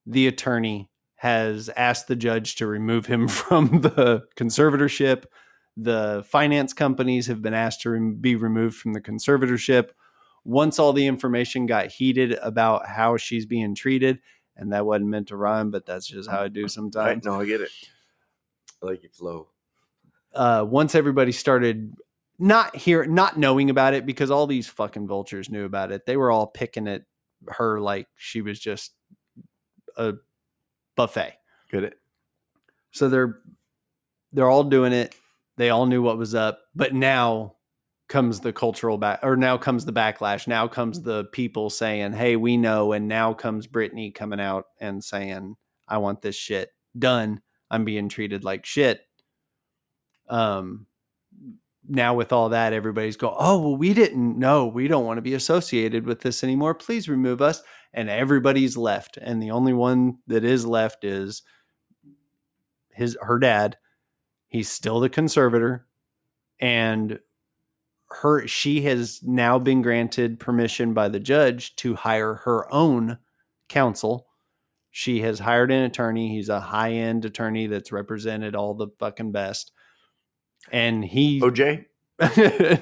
[0.06, 5.24] the attorney has asked the judge to remove him from the conservatorship.
[5.76, 9.88] The finance companies have been asked to rem- be removed from the conservatorship.
[10.44, 14.20] Once all the information got heated about how she's being treated,
[14.56, 17.24] and that wasn't meant to rhyme, but that's just how I do I, sometimes.
[17.24, 17.70] no, I get it.
[18.82, 19.48] I like it flow.
[20.34, 21.94] uh, once everybody started
[22.38, 26.04] not hear not knowing about it because all these fucking vultures knew about it.
[26.04, 27.02] They were all picking at
[27.48, 28.92] her like she was just
[29.96, 30.14] a
[30.96, 31.34] buffet.
[31.72, 31.98] It?
[32.92, 33.40] So they're
[34.32, 35.14] they're all doing it.
[35.56, 37.56] They all knew what was up, but now
[38.08, 40.46] comes the cultural back or now comes the backlash.
[40.46, 45.02] Now comes the people saying, "Hey, we know." And now comes Britney coming out and
[45.02, 45.56] saying,
[45.88, 47.40] "I want this shit done.
[47.70, 49.00] I'm being treated like shit."
[50.28, 50.86] Um
[51.86, 54.66] now with all that everybody's go, "Oh, well we didn't know.
[54.66, 56.74] We don't want to be associated with this anymore.
[56.74, 57.62] Please remove us."
[57.96, 61.42] And everybody's left and the only one that is left is
[62.90, 63.76] his her dad
[64.48, 65.86] he's still the conservator
[66.60, 67.20] and
[68.10, 73.18] her she has now been granted permission by the judge to hire her own
[73.68, 74.26] counsel
[74.96, 76.28] She has hired an attorney.
[76.28, 79.72] He's a high end attorney that's represented all the fucking best.
[80.70, 81.86] And he, OJ.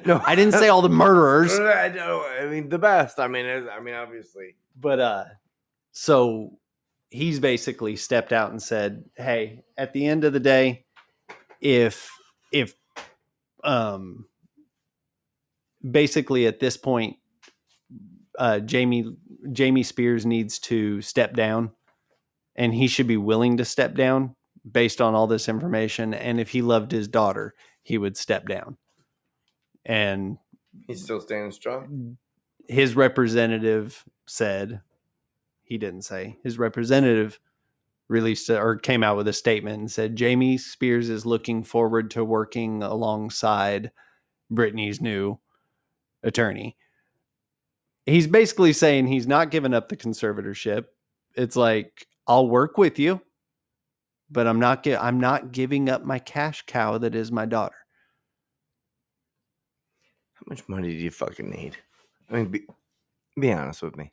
[0.04, 2.22] no, I didn't say all the murderers, I know.
[2.22, 3.18] I mean, the best.
[3.18, 4.56] I mean, I mean, obviously.
[4.78, 5.24] but uh,
[5.92, 6.58] so
[7.08, 10.84] he's basically stepped out and said, "Hey, at the end of the day,
[11.62, 12.10] if
[12.52, 12.74] if
[13.64, 14.26] um,
[15.88, 17.16] basically at this point,
[18.38, 19.16] uh, Jamie
[19.50, 21.70] Jamie Spears needs to step down,
[22.54, 24.36] and he should be willing to step down
[24.70, 26.12] based on all this information.
[26.14, 28.76] And if he loved his daughter, he would step down.
[29.84, 30.38] And
[30.86, 32.16] He's still standing strong.
[32.68, 34.80] his representative said
[35.62, 37.38] he didn't say his representative
[38.08, 42.10] released a, or came out with a statement and said Jamie Spears is looking forward
[42.12, 43.90] to working alongside
[44.52, 45.38] Britney's new
[46.22, 46.76] attorney.
[48.06, 50.86] He's basically saying he's not giving up the conservatorship.
[51.36, 53.20] It's like I'll work with you,
[54.30, 57.76] but I'm not gi- I'm not giving up my cash cow that is my daughter.
[60.52, 61.78] Much money do you fucking need?
[62.28, 62.66] I mean, be,
[63.40, 64.12] be honest with me.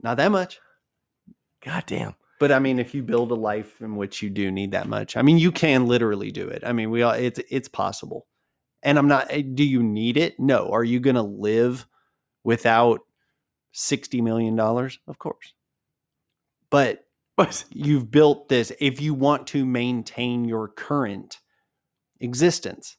[0.00, 0.60] Not that much.
[1.64, 2.14] God damn.
[2.38, 5.16] But I mean, if you build a life in which you do need that much,
[5.16, 6.62] I mean, you can literally do it.
[6.64, 8.28] I mean, we all it's it's possible.
[8.84, 9.26] And I'm not.
[9.30, 10.38] eh, Do you need it?
[10.38, 10.70] No.
[10.70, 11.86] Are you going to live
[12.44, 13.00] without
[13.72, 15.00] sixty million dollars?
[15.08, 15.54] Of course.
[16.70, 17.04] But
[17.36, 18.70] But you've built this.
[18.78, 21.40] If you want to maintain your current
[22.20, 22.96] existence,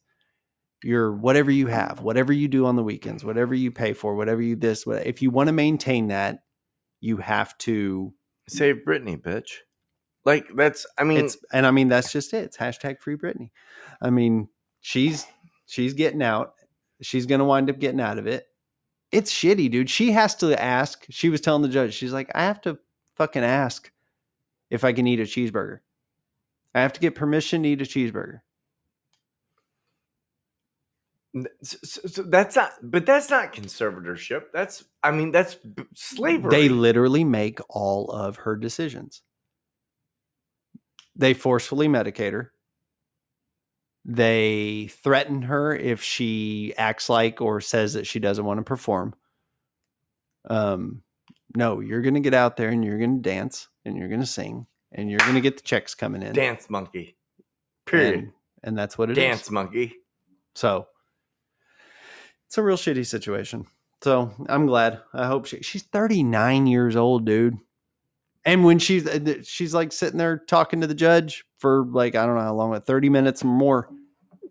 [0.83, 4.41] your whatever you have, whatever you do on the weekends, whatever you pay for, whatever
[4.41, 6.43] you this, what- if you want to maintain that,
[6.99, 8.13] you have to
[8.47, 9.49] save Britney, bitch.
[10.25, 10.85] Like that's.
[10.97, 12.45] I mean, it's and I mean that's just it.
[12.45, 13.49] It's hashtag free Britney.
[14.01, 14.47] I mean,
[14.79, 15.25] she's
[15.65, 16.53] she's getting out.
[17.01, 18.45] She's gonna wind up getting out of it.
[19.11, 19.89] It's shitty, dude.
[19.89, 21.05] She has to ask.
[21.09, 22.79] She was telling the judge, she's like, I have to
[23.15, 23.91] fucking ask
[24.69, 25.79] if I can eat a cheeseburger.
[26.73, 28.39] I have to get permission to eat a cheeseburger.
[31.63, 31.77] So,
[32.07, 34.45] so- that's not, but that's not conservatorship.
[34.53, 35.57] That's, I mean, that's
[35.95, 36.51] slavery.
[36.51, 39.21] They literally make all of her decisions.
[41.15, 42.51] They forcefully medicate her.
[44.05, 49.13] They threaten her if she acts like or says that she doesn't want to perform.
[50.49, 51.03] Um,
[51.55, 54.19] no, you're going to get out there and you're going to dance and you're going
[54.19, 56.33] to sing and you're going to get the checks coming in.
[56.33, 57.15] dance monkey.
[57.85, 58.15] Period.
[58.15, 58.31] And,
[58.63, 59.23] and that's what it is.
[59.23, 59.93] dance monkey.
[60.55, 60.87] So
[62.53, 63.65] it's a real shitty situation.
[64.03, 65.01] So I'm glad.
[65.11, 67.57] I hope she, she's 39 years old, dude.
[68.45, 72.27] And when she's uh, she's like sitting there talking to the judge for like I
[72.27, 73.89] don't know how long, like 30 minutes or more,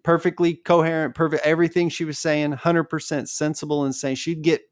[0.02, 4.62] perfectly coherent, perfect everything she was saying, 100% sensible and saying she'd get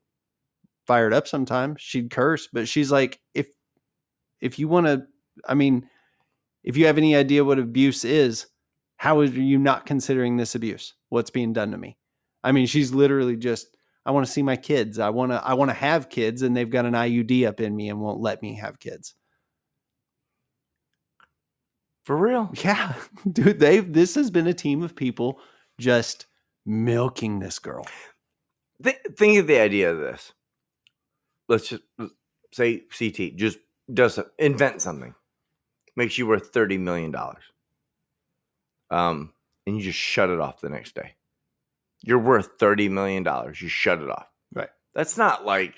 [0.89, 1.81] fired up sometimes.
[1.81, 3.47] She'd curse, but she's like if
[4.41, 5.05] if you want to
[5.47, 5.89] I mean,
[6.65, 8.49] if you have any idea what abuse is,
[8.97, 10.95] how are you not considering this abuse?
[11.11, 11.97] What's being done to me?
[12.43, 13.77] I mean, she's literally just
[14.07, 14.99] I want to see my kids.
[14.99, 17.77] I want to I want to have kids and they've got an IUD up in
[17.77, 19.15] me and won't let me have kids.
[22.05, 22.51] For real.
[22.65, 22.95] Yeah.
[23.33, 25.39] Dude, they've this has been a team of people
[25.79, 26.27] just
[26.67, 27.87] milking this girl.
[28.83, 30.33] Th- think of the idea of this.
[31.49, 31.83] Let's just
[32.53, 33.59] say CT just
[33.93, 35.15] does a- invent something,
[35.97, 37.43] makes you worth thirty million dollars,
[38.91, 39.33] um,
[39.67, 41.15] and you just shut it off the next day.
[42.03, 43.61] You're worth thirty million dollars.
[43.61, 44.27] You shut it off.
[44.55, 44.71] Right.
[44.95, 45.75] That's not like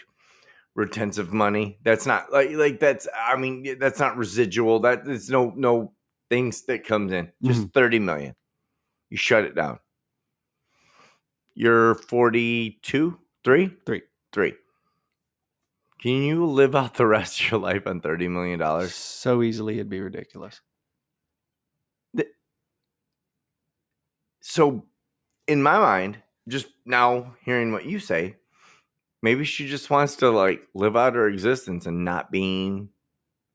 [0.75, 1.79] retentive money.
[1.85, 3.09] That's not like like that's.
[3.17, 4.81] I mean, that's not residual.
[4.81, 5.93] That there's no no
[6.31, 7.33] things that comes in.
[7.43, 7.69] Just mm-hmm.
[7.69, 8.35] thirty million.
[9.11, 9.79] You shut it down.
[11.55, 14.03] You're 42, three, Three.
[14.33, 14.55] three.
[16.01, 18.89] Can you live out the rest of your life on $30 million?
[18.89, 20.61] So easily it'd be ridiculous.
[24.41, 24.87] So,
[25.47, 26.19] in my mind,
[26.49, 28.37] just now hearing what you say,
[29.23, 32.89] maybe she just wants to like live out her existence and not being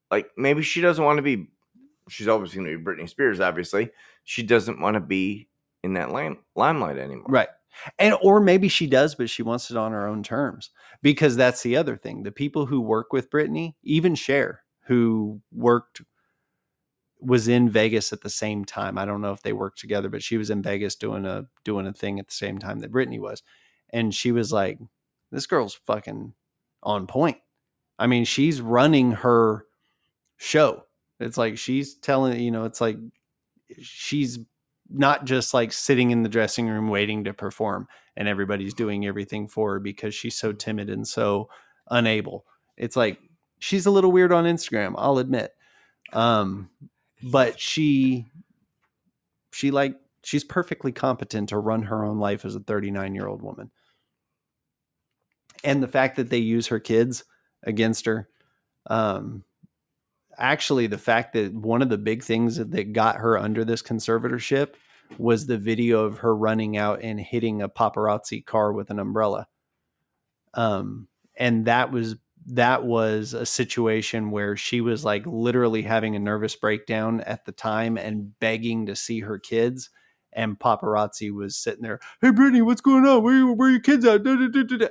[0.10, 1.48] like, maybe she doesn't want to be,
[2.10, 3.90] she's always going to be Britney Spears, obviously.
[4.24, 5.50] She doesn't want to be
[5.84, 7.28] in that lime, limelight anymore.
[7.28, 7.50] Right.
[8.00, 10.72] And or maybe she does, but she wants it on her own terms.
[11.02, 12.24] Because that's the other thing.
[12.24, 16.02] The people who work with Britney, even Cher, who worked
[17.20, 18.98] was in Vegas at the same time.
[18.98, 21.88] I don't know if they worked together, but she was in Vegas doing a doing
[21.88, 23.44] a thing at the same time that Britney was.
[23.92, 24.80] And she was like,
[25.32, 26.34] This girl's fucking
[26.84, 27.38] on point.
[28.00, 29.66] I mean, she's running her
[30.38, 30.84] show.
[31.20, 32.98] It's like she's telling, you know, it's like
[33.82, 34.40] she's
[34.90, 39.48] not just like sitting in the dressing room waiting to perform and everybody's doing everything
[39.48, 41.50] for her because she's so timid and so
[41.90, 42.46] unable.
[42.78, 43.20] It's like
[43.60, 45.52] she's a little weird on Instagram, I'll admit.
[46.14, 46.70] Um,
[47.24, 48.28] but she
[49.52, 53.42] she like she's perfectly competent to run her own life as a 39 year old
[53.42, 53.72] woman.
[55.64, 57.24] And the fact that they use her kids
[57.64, 58.30] against her,
[58.90, 59.44] um,
[60.38, 63.82] actually, the fact that one of the big things that, that got her under this
[63.82, 64.76] conservatorship
[65.18, 69.48] was the video of her running out and hitting a paparazzi car with an umbrella.
[70.54, 72.16] Um, and that was
[72.48, 77.52] that was a situation where she was like literally having a nervous breakdown at the
[77.52, 79.90] time and begging to see her kids.
[80.34, 83.24] And paparazzi was sitting there, Hey, Britney, what's going on?
[83.24, 84.24] Where, where are your kids at?
[84.24, 84.88] Da, da, da, da, da."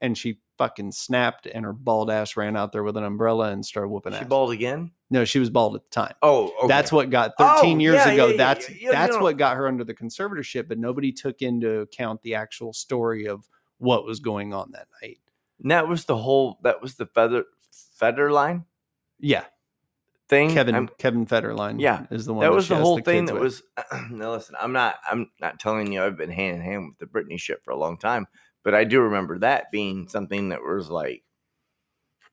[0.00, 3.64] And she fucking snapped and her bald ass ran out there with an umbrella and
[3.64, 4.26] started whooping She ass.
[4.28, 4.90] bald again?
[5.10, 6.14] No, she was bald at the time.
[6.22, 6.68] Oh, okay.
[6.68, 8.26] That's what got 13 Oh, years yeah, ago.
[8.28, 9.22] yeah, that's yeah, yeah, that's no.
[9.22, 13.48] what got her under the conservatorship, but nobody took into account the actual story of
[13.78, 15.18] what was going on that night.
[15.62, 16.58] And that was the whole.
[16.62, 17.44] That was the feather
[18.00, 18.64] Federline
[19.20, 19.44] Yeah,
[20.28, 20.50] thing.
[20.50, 21.80] Kevin I'm- Kevin Federline.
[21.80, 23.26] Yeah, is the one that was she the whole the thing.
[23.26, 23.42] That with.
[23.42, 23.62] was.
[24.10, 24.96] now listen, I'm not.
[25.08, 27.76] I'm not telling you I've been hand in hand with the Britney shit for a
[27.76, 28.26] long time,
[28.64, 31.22] but I do remember that being something that was like,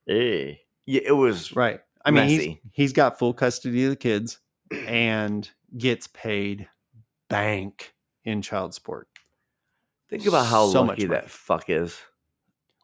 [0.08, 0.54] eh.
[0.86, 1.82] Yeah, it was right.
[2.04, 4.40] I mean, he's, he's got full custody of the kids
[4.72, 6.68] and gets paid
[7.30, 9.08] bank in child support.
[10.10, 11.96] Think about how so lucky that fuck is.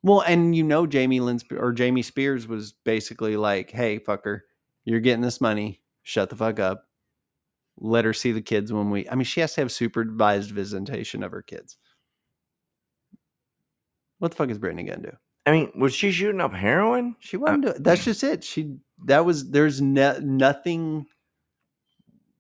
[0.06, 4.41] Well, and you know, Jamie Lynn or Jamie Spears was basically like, "Hey, fucker,
[4.84, 5.82] you're getting this money.
[6.03, 6.84] Shut the fuck up.
[7.78, 11.24] Let her see the kids when we." I mean, she has to have supervised visitation
[11.24, 11.78] of her kids.
[14.20, 15.18] What the fuck is Britney gonna do?
[15.47, 17.16] I mean, was she shooting up heroin?
[17.20, 17.62] She uh, wasn't.
[17.64, 18.43] do that's just it.
[18.43, 18.76] She
[19.06, 19.49] that was.
[19.49, 21.08] There's no, nothing.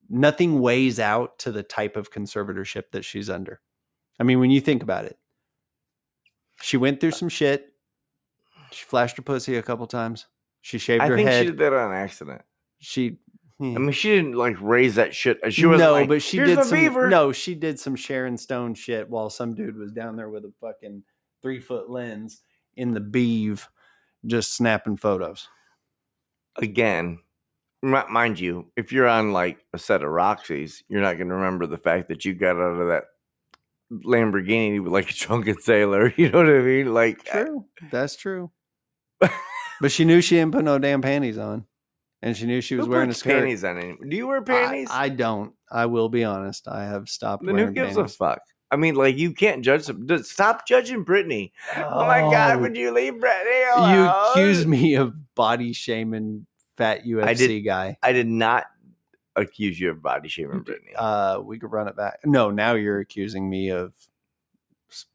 [0.07, 3.59] Nothing weighs out to the type of conservatorship that she's under.
[4.19, 5.17] I mean, when you think about it,
[6.61, 7.73] she went through uh some shit.
[8.71, 10.25] She flashed her pussy a couple times.
[10.61, 11.07] She shaved her.
[11.07, 11.45] I her think head.
[11.45, 12.41] she did that on accident.
[12.79, 13.19] She,
[13.59, 13.75] hmm.
[13.75, 15.39] I mean, she didn't like raise that shit.
[15.53, 16.77] She was no, like, but she did some.
[16.77, 20.43] beaver." No, she did some Sharon Stone shit while some dude was down there with
[20.43, 21.03] a fucking
[21.41, 22.41] three foot lens
[22.75, 23.67] in the beeve,
[24.25, 25.47] just snapping photos.
[26.57, 27.19] again,
[27.81, 31.67] mind you, if you're on like a set of Roxy's, you're not going to remember
[31.67, 33.03] the fact that you got out of that
[33.91, 36.13] Lamborghini with like a drunken sailor.
[36.17, 36.93] You know what I mean?
[36.93, 38.51] Like, I- True, that's true.
[39.81, 41.65] but she knew she didn't put no damn panties on,
[42.21, 43.39] and she knew she was wearing a skirt.
[43.39, 43.97] panties on any?
[44.09, 44.89] Do you wear panties?
[44.91, 45.53] I, don't.
[45.71, 46.67] I will be honest.
[46.67, 48.13] I have stopped then who gives panties.
[48.13, 48.41] a fuck?
[48.71, 50.07] I mean, like, you can't judge some.
[50.23, 51.51] Stop judging Britney.
[51.77, 53.61] Oh, my God, Oh, would you leave Britney
[53.93, 54.31] you alone?
[54.31, 56.45] accused me of body shaming
[56.77, 57.97] fat UFC did- guy.
[58.01, 58.65] I did not
[59.35, 60.93] accuse you of body shaming Britney.
[60.95, 62.19] Uh, we could run it back.
[62.25, 63.93] No, now you're accusing me of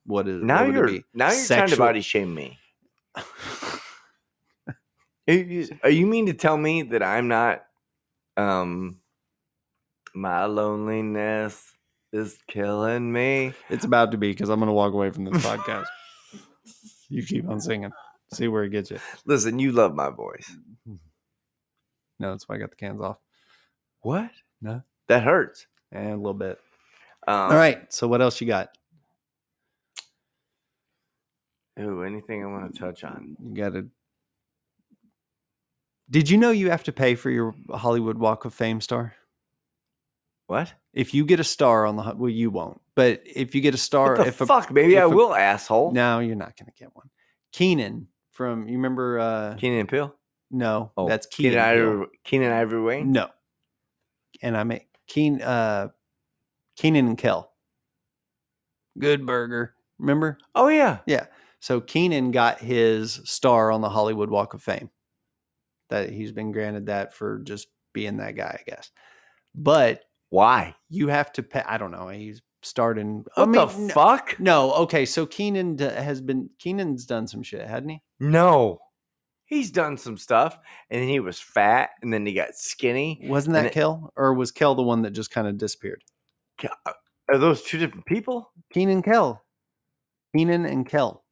[0.04, 2.58] what is now what you're now you're trying to body shame me.
[5.28, 7.62] Are you, are you mean to tell me that I'm not
[8.36, 8.98] um
[10.12, 11.72] my loneliness
[12.12, 13.52] is killing me?
[13.68, 15.84] It's about to be because I'm going to walk away from this podcast.
[17.08, 17.92] you keep on singing.
[18.32, 18.98] See where it gets you.
[19.24, 20.50] Listen, you love my voice.
[22.18, 23.18] No, that's why I got the cans off
[24.02, 24.30] What?
[24.62, 24.82] No.
[25.08, 25.66] That hurts.
[25.92, 26.58] and a little bit.
[27.28, 27.92] Um, All right.
[27.92, 28.70] So what else you got?
[31.78, 33.36] Ooh, anything I want to touch on?
[33.42, 33.86] You got to.
[36.10, 39.14] Did you know you have to pay for your Hollywood Walk of Fame star?
[40.48, 40.72] What?
[40.92, 42.80] If you get a star on the well, you won't.
[42.96, 45.92] But if you get a star, What the if fuck, maybe I a- will, asshole.
[45.92, 47.08] no, you're not going to get one.
[47.52, 49.20] Keenan from you remember?
[49.20, 50.14] uh Keenan and Peele.
[50.50, 51.74] No, Oh, that's Keenan Keenan.
[51.76, 51.88] Peele.
[51.92, 53.12] Ivory, Keenan Ivory Wayne.
[53.12, 53.28] No,
[54.42, 55.88] and I make Keen uh
[56.76, 57.52] Kenan and Kel.
[58.98, 59.74] Good burger.
[59.98, 60.38] Remember?
[60.54, 60.98] Oh yeah.
[61.06, 61.26] Yeah.
[61.60, 64.90] So Kenan got his star on the Hollywood Walk of Fame.
[65.90, 68.90] That he's been granted that for just being that guy, I guess.
[69.54, 70.74] But Why?
[70.88, 71.62] you have to pay.
[71.66, 72.08] I don't know.
[72.08, 73.24] He's starting.
[73.34, 74.38] What I the mean, no- fuck?
[74.38, 75.04] No, okay.
[75.04, 78.02] So Kenan has been Kenan's done some shit, hadn't he?
[78.20, 78.78] No.
[79.50, 80.56] He's done some stuff,
[80.90, 83.20] and then he was fat, and then he got skinny.
[83.24, 86.04] Wasn't that Kel, or was Kel the one that just kind of disappeared?
[86.62, 86.92] Uh,
[87.28, 88.52] are those two different people?
[88.72, 89.42] Kenan Kel,
[90.36, 91.24] Kenan and Kel.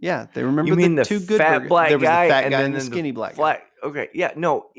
[0.00, 2.32] Yeah, they remember you mean the, the, two good fat black there was guy the
[2.32, 3.36] fat and guy then and the the skinny black guy.
[3.36, 3.62] Flat.
[3.84, 4.70] Okay, yeah, no.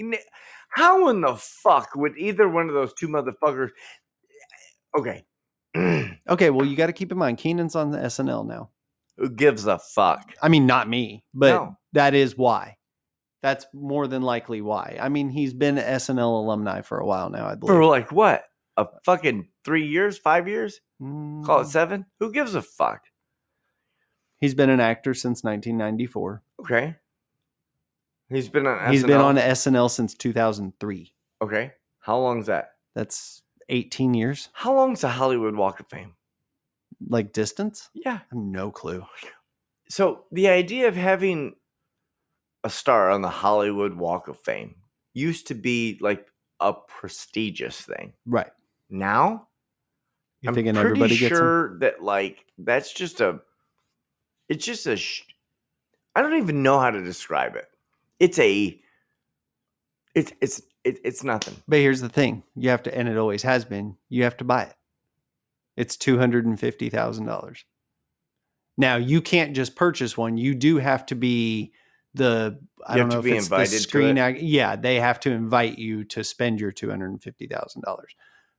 [0.69, 3.69] How in the fuck would either one of those two motherfuckers?
[4.97, 5.23] Okay,
[6.29, 8.71] Okay, well you got to keep in mind Kenan's on the SNL now.
[9.17, 10.33] who gives a fuck?
[10.41, 11.77] I mean, not me, but No.
[11.93, 12.77] that is why.
[13.41, 14.97] That's more than likely why.
[14.99, 17.47] I mean, he's been SNL alumni for a while now.
[17.47, 17.73] I believe.
[17.75, 18.43] For like what?
[18.77, 20.81] A fucking three years, five years?
[20.99, 22.05] Call it Mm, seven?
[22.19, 23.01] Who gives a fuck?
[24.39, 26.43] He's been an actor since 1994.
[26.61, 26.95] Okay.
[28.29, 28.91] He's been on.
[28.91, 31.13] He's been on SNL since 2003.
[31.41, 31.71] Okay.
[31.99, 32.71] How long's that?
[32.95, 34.49] That's 18 years.
[34.53, 36.13] How long's the Hollywood Walk of Fame?
[37.07, 37.89] Like distance?
[37.93, 38.13] Yeah.
[38.13, 39.05] I have no clue.
[39.89, 41.55] So the idea of having
[42.63, 44.75] a star on the Hollywood Walk of Fame
[45.13, 46.27] used to be like
[46.59, 48.13] a prestigious thing.
[48.25, 48.51] Right.
[48.89, 49.47] Now,
[50.41, 53.39] You I'm thinking pretty everybody gets sure that like that's just a.
[54.47, 54.97] It's just a.
[54.97, 55.23] Sh-
[56.15, 57.67] I don't even know how to describe it.
[58.19, 58.79] It's a.
[60.15, 61.55] It's it's it, it's nothing.
[61.67, 63.95] But here's the thing: you have to, and it always has been.
[64.09, 64.75] You have to buy it.
[65.77, 67.63] It's two hundred and fifty thousand dollars.
[68.77, 70.37] Now you can't just purchase one.
[70.37, 71.73] You do have to be
[72.13, 72.59] the.
[72.85, 74.17] I You don't know if be it's invited the screen.
[74.17, 74.41] it?
[74.41, 78.15] Yeah, they have to invite you to spend your two hundred and fifty thousand dollars.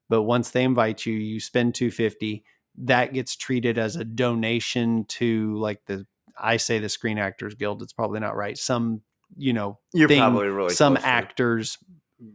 [0.08, 2.44] But once they invite you, you spend two fifty.
[2.76, 6.06] That gets treated as a donation to like the.
[6.38, 7.82] I say the Screen Actors Guild.
[7.82, 8.56] It's probably not right.
[8.56, 9.02] Some
[9.36, 11.78] you know You're thing, probably really some actors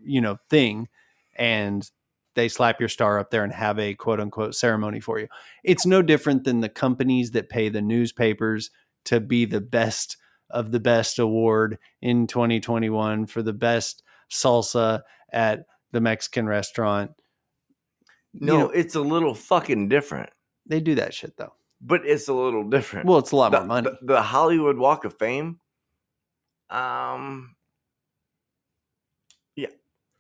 [0.04, 0.88] you know thing
[1.36, 1.90] and
[2.36, 5.28] they slap your star up there and have a quote unquote ceremony for you
[5.64, 8.72] it's no different than the companies that pay the newspapers
[9.04, 10.18] to be the best
[10.56, 14.02] of the best award in 2021 for the best
[14.32, 15.02] salsa
[15.32, 17.12] at the mexican restaurant
[18.34, 20.30] You No, know, it's a little fucking different,
[20.66, 23.06] they do that shit though but it's a little different.
[23.08, 25.60] well it's a lot the, more money the- the Hollywood Walk of Fame.
[26.70, 27.56] Um.
[29.56, 29.68] Yeah,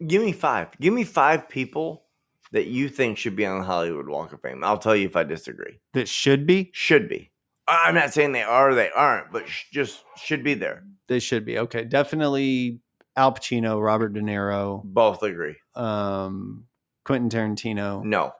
[0.05, 0.67] give me five.
[0.79, 2.03] Give me five people
[2.51, 4.63] that you think should be on the Hollywood Walk of Fame.
[4.63, 5.79] I'll tell you if I disagree.
[5.93, 7.31] that should be Should be.
[7.67, 10.83] I'm not saying they are or they aren't, but sh- just should be there.
[11.07, 12.79] they should be okay definitely
[13.15, 15.55] al pacino robert de niro Both agree.
[15.75, 16.65] um
[17.05, 18.33] quentin tarantino No,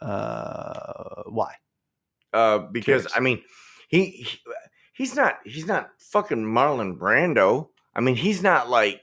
[0.00, 1.54] uh why
[2.32, 3.12] uh, because Curious.
[3.16, 3.42] I mean,
[3.88, 4.38] he, he
[4.92, 7.68] he's not he's not fucking Marlon Brando.
[7.94, 9.00] I mean, he's not like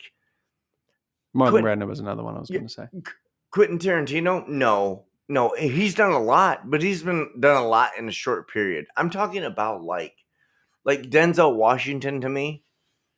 [1.34, 2.58] marlon Quentin- brando was another one i was Yeah.
[2.58, 2.88] going to say
[3.52, 4.46] Quentin Tarantino?
[4.50, 8.50] No, no, he's done a lot, but he's been done a lot in a short
[8.52, 8.86] period.
[8.98, 10.14] I'm talking about like,
[10.86, 12.64] like Denzel Washington to me.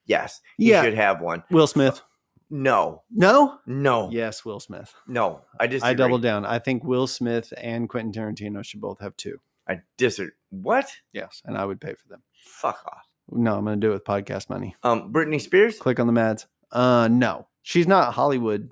[0.06, 0.84] Yes, he Yeah.
[0.84, 1.44] should have one.
[1.50, 2.02] will smith
[2.50, 5.42] No, no no, yes will smith no.
[5.60, 5.90] I disagree.
[5.90, 9.80] i double down i think will smith and quentin tarantino should both have two I
[9.98, 10.34] disagree.
[10.52, 10.92] What?
[11.14, 13.08] yes and i would pay for them Fuck off.
[13.32, 15.80] no i'm going to do it with podcast money Um, Britney Spears.
[15.80, 18.72] click on the mads uh no she's not hollywood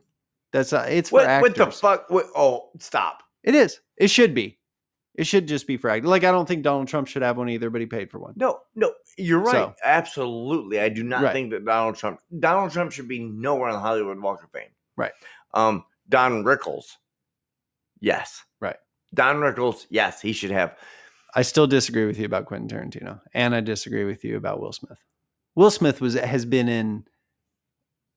[0.52, 1.28] that's uh, it's for What?
[1.28, 2.10] actors What the fuck?
[2.10, 3.24] What, oh, stop.
[3.44, 4.58] It is it should be
[5.16, 7.70] it should just be actors like i don't think donald trump should have one either
[7.70, 9.52] but he paid for one No, no, you're right.
[9.52, 10.80] So- Absolutely.
[10.80, 11.34] I do not Right.
[11.34, 14.70] think that Donald Trump Donald Trump should be nowhere on the Hollywood Walk of Fame.
[14.96, 15.12] Right.
[15.54, 16.86] Um, Don Rickles.
[18.00, 18.44] Yes.
[18.60, 18.78] Right.
[19.14, 20.78] Don Rickles, yes, he should have.
[21.36, 24.74] I still disagree with you about Quentin Tarantino, and I disagree with you about Will
[24.74, 25.04] Smith.
[25.56, 27.06] Will Smith was has been in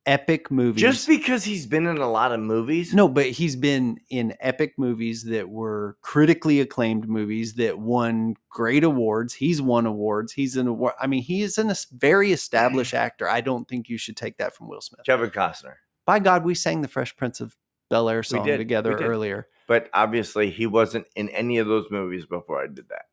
[0.07, 0.81] epic movies.
[0.81, 2.93] Just because he's been in a lot of movies.
[2.95, 8.85] no, but he's been in epic movies that were critically acclaimed movies that won great
[8.85, 9.35] awards.
[9.35, 10.33] He's won awards.
[10.33, 10.95] He's an award.
[11.01, 12.99] I mean, he is a very established mm.
[12.99, 13.29] actor.
[13.29, 15.07] I don't think you should take that from Will Smith.
[15.07, 15.75] Kevin Costner.
[16.07, 17.57] By God, we sang the Fresh Prince of
[17.89, 19.49] Bel Air song together earlier.
[19.67, 23.07] But obviously he wasn't in any of those movies before I did that.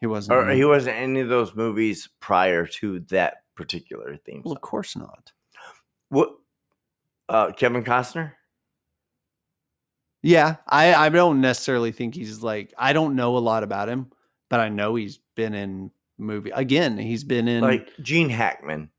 [0.00, 0.36] He wasn't.
[0.36, 4.56] Or he wasn't in any of those movies prior to that particular theme well, song.
[4.56, 5.32] of course not.
[6.10, 6.30] What
[7.28, 8.32] uh Kevin Costner?
[10.22, 14.10] Yeah, I, I don't necessarily think he's like I don't know a lot about him,
[14.50, 16.98] but I know he's been in movie again.
[16.98, 18.90] He's been in like Gene Hackman.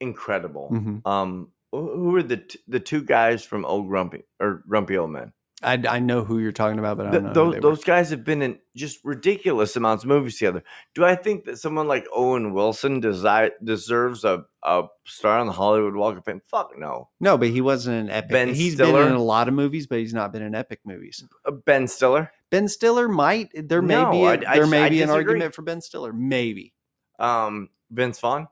[0.00, 0.70] Incredible.
[0.72, 1.06] Mhm.
[1.06, 5.10] Um, who who are the t- the two guys from Old Grumpy or Grumpy Old
[5.10, 5.32] Men?
[5.60, 7.28] I, I know who you're talking about, but I don't know.
[7.46, 10.62] who those those guys have been in just ridiculous amounts of movies together.
[10.94, 15.52] Do I think that someone like Owen Wilson desi- deserves a, a star on the
[15.52, 16.42] Hollywood Walk of Fame?
[16.48, 17.08] Fuck no.
[17.18, 18.30] No, but he wasn't in epic.
[18.30, 19.02] Ben he's Stiller?
[19.02, 21.24] been in a lot of movies, but he's not been in epic movies.
[21.44, 24.70] Uh, ben Stiller, Ben Stiller might there may No, be a, I- I there dis-
[24.70, 25.32] may I be an disagree.
[25.32, 26.12] argument for Ben Stiller.
[26.12, 26.72] Maybe.
[27.18, 28.46] um, Vince Vaughn.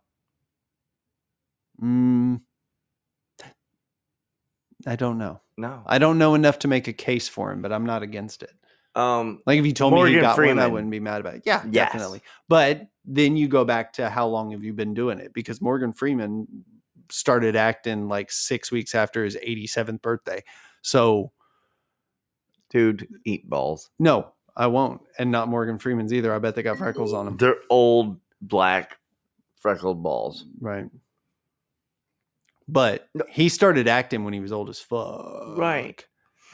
[1.80, 2.40] Mm,
[4.86, 5.40] I don't know.
[5.57, 5.82] No.
[5.86, 8.52] I don't know enough to make a case for him, but I'm not against it.
[8.94, 11.42] Um, Like if you told me you got one, I wouldn't be mad about it.
[11.46, 11.92] Yeah, Yes.
[11.92, 12.22] definitely.
[12.48, 15.32] But then you go back to how long have you been doing it?
[15.34, 16.46] Because Morgan Freeman
[17.11, 20.42] started acting like six weeks after his 87th birthday.
[20.82, 21.32] So
[22.70, 23.90] dude, eat balls.
[23.98, 25.02] no, I won't.
[25.18, 26.32] And not Morgan Freeman's either.
[26.34, 27.36] I bet they got freckles on them.
[27.36, 28.96] They're old black
[29.61, 30.44] freckled balls.
[30.61, 30.86] Right.
[32.68, 35.56] But he started acting when he was old as fuck.
[35.56, 36.04] Right.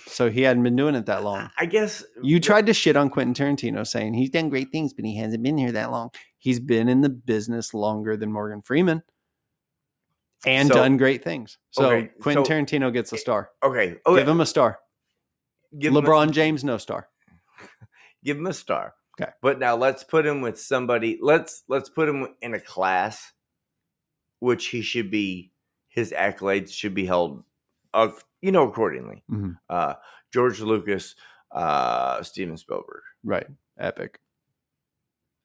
[0.06, 1.48] So he hadn't been doing it that long.
[1.58, 5.04] I guess You tried to shit on Quentin Tarantino saying he's done great things, but
[5.04, 6.10] he hasn't been here that long.
[6.38, 9.02] He's been in the business longer than Morgan Freeman
[10.44, 11.56] and So- done great things.
[11.70, 13.50] So Okay, Quentin so- Tarantino gets a eh, star.
[13.62, 13.96] Okay.
[14.06, 14.20] Okay.
[14.20, 14.80] Give him a star.
[15.78, 17.08] give him a- LeBron James, no star.
[18.24, 18.94] give him a star.
[19.20, 19.30] Okay.
[19.40, 21.18] But now let's put him with somebody.
[21.22, 23.32] Let's let's put him in a class,
[24.40, 25.51] which he should be.
[25.92, 27.44] His accolades should be held,
[27.94, 29.22] of, you know, accordingly.
[29.30, 29.58] Mhm.
[29.68, 29.94] Uh,
[30.32, 31.14] George Lucas,
[31.50, 33.02] uh, Steven Spielberg.
[33.22, 33.46] Right.
[33.78, 34.18] Epic.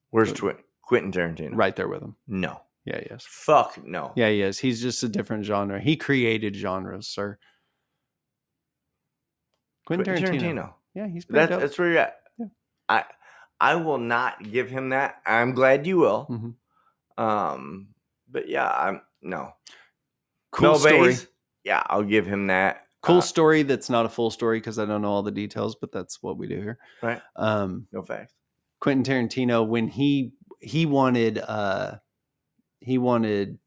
[0.10, 0.32] Where's.
[0.32, 1.52] Twi- Quentin Tarantino?
[1.54, 2.16] Right there with him.
[2.28, 2.62] No.
[2.86, 3.26] Yeah, he is.
[3.28, 4.14] Fuck no.
[4.16, 4.58] Yeah, he is.
[4.60, 5.82] He's just a different genre.
[5.82, 7.38] He created genres, sir.
[9.86, 10.42] Quentin, Quentin Tarantino.
[10.42, 10.74] Tarantino.
[10.94, 11.60] Yeah, he's pretty That's dope.
[11.62, 12.20] that's where you're at.
[12.38, 12.46] Yeah.
[12.90, 13.04] I
[13.60, 15.22] I will not give him that.
[15.26, 16.28] I'm glad you will.
[16.30, 17.22] Mhm.
[17.22, 17.90] Um,
[18.30, 19.54] but yeah, I'm no.
[20.58, 21.16] Cool Mel story.
[21.64, 22.88] Yeah, I'll give him that.
[23.02, 25.76] Cool Uh, story that's not a full story because I don't know all the details,
[25.76, 26.80] but that's what we do here.
[27.02, 27.22] Right.
[27.36, 28.34] Um, no facts.
[28.80, 31.98] Quentin Tarantino, when he he wanted uh
[32.80, 33.60] he wanted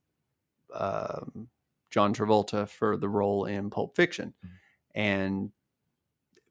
[0.75, 1.49] um
[1.91, 4.35] John Travolta for the role in Pulp Fiction.
[4.45, 4.51] Mhm.
[4.95, 5.53] And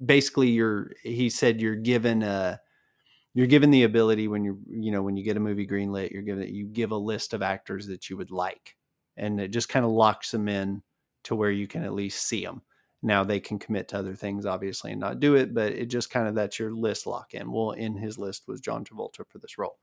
[0.06, 2.60] basically you're he said you're given a
[3.34, 6.22] you're given the ability when you're you know when you get a movie greenlit you're
[6.22, 8.78] given you give a list of actors that you would like
[9.20, 10.82] and it just kind of locks them in
[11.24, 12.62] to where you can at least see them
[13.02, 16.10] now they can commit to other things obviously and not do it but it just
[16.10, 19.38] kind of that's your list lock in well in his list was john travolta for
[19.40, 19.78] this role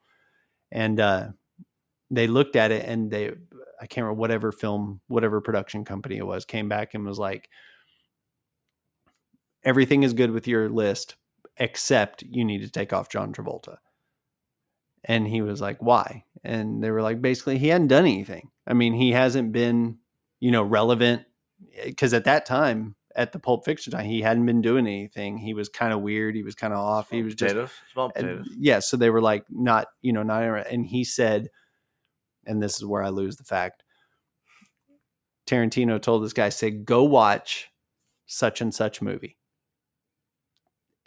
[0.73, 1.29] and uh
[2.11, 3.29] they looked at it and they
[3.81, 7.49] i can't remember whatever film whatever production company it was came back and was like
[9.65, 11.17] everything is good with your list
[11.57, 13.79] except you need to take off John Travolta.
[15.05, 16.25] And he was like, why?
[16.47, 18.51] And they were like, basically, he hadn't done anything.
[18.69, 19.99] I mean, he hasn't been,
[20.39, 21.25] you know, relevant
[21.75, 25.39] eh, because at that time, at the Pulp Fiction time, he hadn't been doing anything.
[25.39, 26.37] He was kind of weird.
[26.37, 27.11] He was kind of off.
[27.11, 27.71] He was just, potatoes.
[27.93, 28.49] Small and- potatoes.
[28.59, 28.79] yeah.
[28.79, 31.49] So they were like, not, you know, not, and he said,
[32.47, 33.83] and this is where I lose the fact.
[35.49, 37.71] Tarantino told this guy, say, go watch
[38.27, 39.37] such and such movie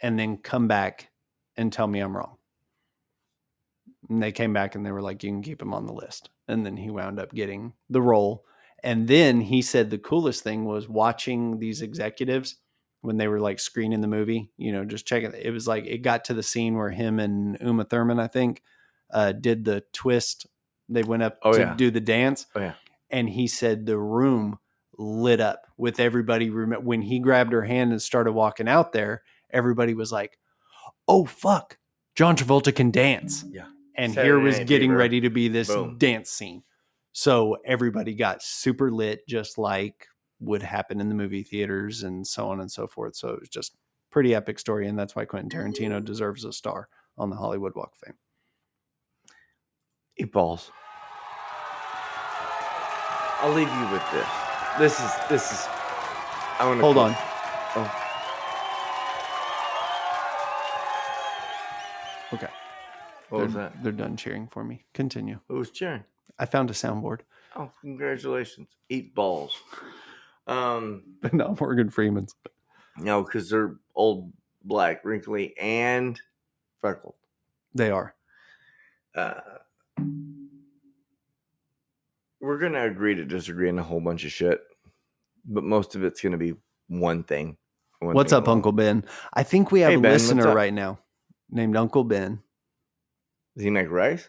[0.02, 1.10] and then come back
[1.56, 2.36] and tell me I'm wrong.
[4.10, 6.28] And they came back and they were like, you can keep him on the list.
[6.48, 8.44] And then he wound up getting the role.
[8.82, 12.56] And then he said the coolest thing was watching these executives
[13.02, 15.32] when they were like screening the movie, you know, just checking.
[15.34, 18.62] It was like it got to the scene where him and Uma Thurman, I think,
[19.12, 20.46] uh, did the twist.
[20.88, 21.74] They went up Oh, to yeah.
[21.74, 22.46] do the dance.
[22.54, 22.74] Oh, yeah.
[23.10, 24.58] And he said the room
[24.98, 26.48] lit up with everybody.
[26.48, 30.38] When he grabbed her hand and started walking out there, everybody was like,
[31.08, 31.78] "Oh fuck,
[32.14, 33.66] John Travolta can dance!" Yeah.
[33.96, 34.98] And Saturday here was Night getting Fever.
[34.98, 35.98] ready to be this Boom.
[35.98, 36.62] dance scene.
[37.12, 40.06] So everybody got super lit, just like
[40.40, 43.16] would happen in the movie theaters and so on and so forth.
[43.16, 43.76] So it was just
[44.10, 45.84] pretty epic story, and that's why Quentin mm-hmm.
[45.84, 46.88] Tarantino deserves a star
[47.18, 48.16] on the Hollywood Walk of Fame.
[50.16, 50.70] Eat balls.
[53.42, 54.28] I'll leave you with this.
[54.78, 55.66] This is this is.
[56.58, 57.14] I want to Hold on.
[57.76, 57.99] Oh.
[63.30, 63.82] What was they're, that?
[63.82, 64.84] They're done cheering for me.
[64.94, 65.40] Continue.
[65.48, 66.04] Who was cheering?
[66.38, 67.20] I found a soundboard,
[67.56, 68.68] Oh, congratulations!
[68.88, 69.52] Eat balls.
[70.46, 72.34] Um, but not Morgan Freeman's.
[72.96, 74.32] no, because they're old,
[74.64, 76.20] black, wrinkly, and
[76.80, 77.14] freckled.
[77.74, 78.14] They are.
[79.14, 79.40] Uh,
[82.40, 84.60] we're gonna agree to disagree on a whole bunch of shit,
[85.44, 86.54] but most of it's gonna be
[86.88, 87.56] one thing.
[87.98, 88.58] one What's thing up, alone.
[88.58, 89.04] Uncle Ben?
[89.34, 90.98] I think we have Hey, a Ben, listener right now
[91.50, 92.40] named Uncle Ben.
[93.60, 94.26] Does he make rice?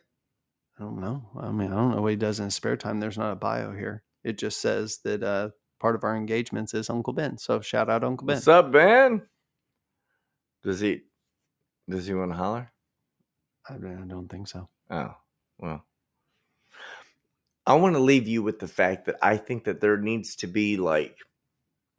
[0.78, 1.24] I don't know.
[1.40, 3.00] I mean, I don't know what he does in his spare time.
[3.00, 4.04] There's not a bio here.
[4.26, 7.38] It just says that uh, part of our engagements is Uncle Ben.
[7.38, 8.36] So shout out Uncle Ben.
[8.36, 9.22] What's up, Ben?
[10.66, 11.04] Does he?
[11.90, 12.74] Does he want to holler?
[13.70, 14.68] I, I don't think so.
[14.90, 15.16] Oh,
[15.60, 15.86] well.
[17.66, 20.48] I want to leave you with the fact that I think that there needs to
[20.48, 21.16] be like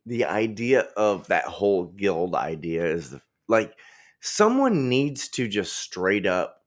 [0.05, 3.73] the idea of that whole guild idea is the like
[4.21, 6.59] someone needs to just straight up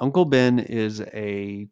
[0.00, 1.66] Uncle Ben is a,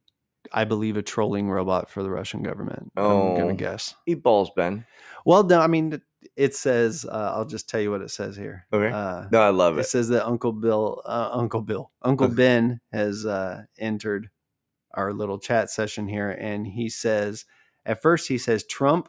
[0.52, 2.92] I believe, a trolling robot for the Russian government.
[2.96, 3.36] I'm Oh.
[3.36, 3.94] gonna guess.
[4.06, 4.84] eat balls, Ben.
[5.24, 6.00] Well, no, I mean,
[6.36, 7.04] it says.
[7.08, 8.66] Uh, I'll just tell you what it says here.
[8.72, 8.92] Okay.
[8.94, 9.84] Uh, No, I love it it.
[9.86, 12.34] says that Uncle Bill, uh, Uncle Bill, Uncle Okay.
[12.36, 14.30] Ben has uh, entered
[14.94, 17.44] our little chat session here, and he says,
[17.84, 19.08] at first he says Trump,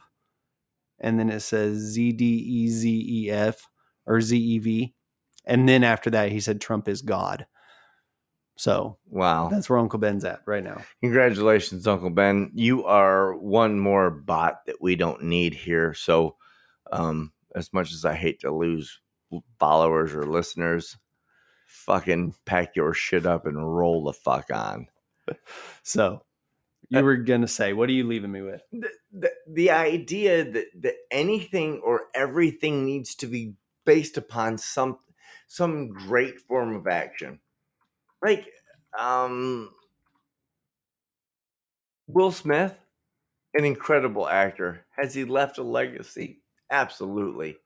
[0.99, 3.67] and then it says Z D E Z E F
[4.05, 4.93] or Z E V,
[5.45, 7.45] and then after that he said Trump is God.
[8.57, 9.49] So Wow.
[9.49, 10.83] that's where Uncle Ben's at right now.
[11.01, 12.51] Congratulations, Uncle Ben.
[12.55, 15.93] You are one more bot that we don't need here.
[15.93, 16.35] So,
[16.91, 18.99] um, as much as I hate to lose
[19.59, 20.97] followers or listeners,
[21.67, 24.87] fucking pack your shit up and roll the fuck on.
[25.83, 26.23] So
[26.89, 28.61] you Uh, were gonna say, what are you leaving me with?
[28.71, 33.55] The, the, the idea that, that anything or everything needs to be
[33.85, 34.99] based upon some
[35.47, 37.39] some great form of action.
[38.21, 38.47] Like
[38.97, 39.69] um
[42.07, 42.73] Will Smith,
[43.53, 44.85] an incredible actor.
[44.97, 46.41] Has he left a legacy?
[46.71, 47.57] Absolutely.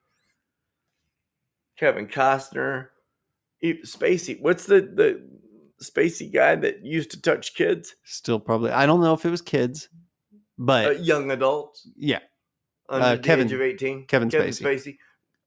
[1.77, 2.87] Kevin Costner,
[3.61, 4.39] E- Spacey.
[4.41, 5.21] What's the the
[5.83, 8.71] Spacey guy that used to touch kids, Still probably.
[8.71, 9.89] I don't know if it was kids,
[10.57, 12.19] but uh, young adults yeah,
[12.89, 14.05] under Uh, the Kevin- age of eighteen?
[14.05, 14.61] Kevin Spacey.
[14.63, 14.97] Spacey,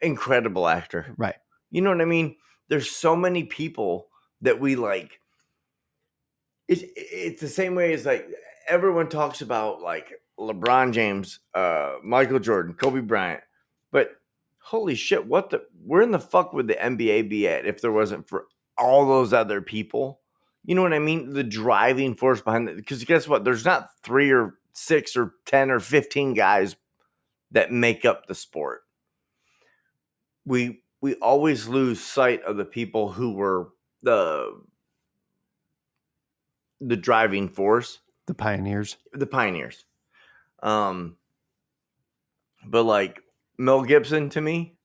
[0.00, 1.14] incredible actor.
[1.16, 1.36] right.
[1.70, 2.36] You know what I mean?
[2.68, 4.08] There's so many people
[4.44, 5.20] that we like.
[6.68, 8.28] It's it's the same way as like
[8.68, 13.42] everyone talks about like LeBron James, uh, Michael Jordan, Kobe Bryant,
[13.90, 14.12] but
[14.58, 17.92] holy shit, what the where in the fuck would the NBA be at if there
[17.92, 18.46] wasn't for
[18.78, 20.20] all those other people?
[20.64, 21.34] You know what I mean?
[21.34, 22.76] The driving force behind it.
[22.76, 23.44] Because guess what?
[23.44, 26.76] There's not three or six or ten or fifteen guys
[27.50, 28.82] that make up the sport.
[30.46, 33.73] We we always lose sight of the people who were
[34.04, 34.60] the
[36.80, 38.96] the driving force, The pioneers.
[39.12, 39.84] the pioneers.
[40.62, 41.16] Um
[42.66, 43.20] but like
[43.58, 44.76] Mel Gibson to me,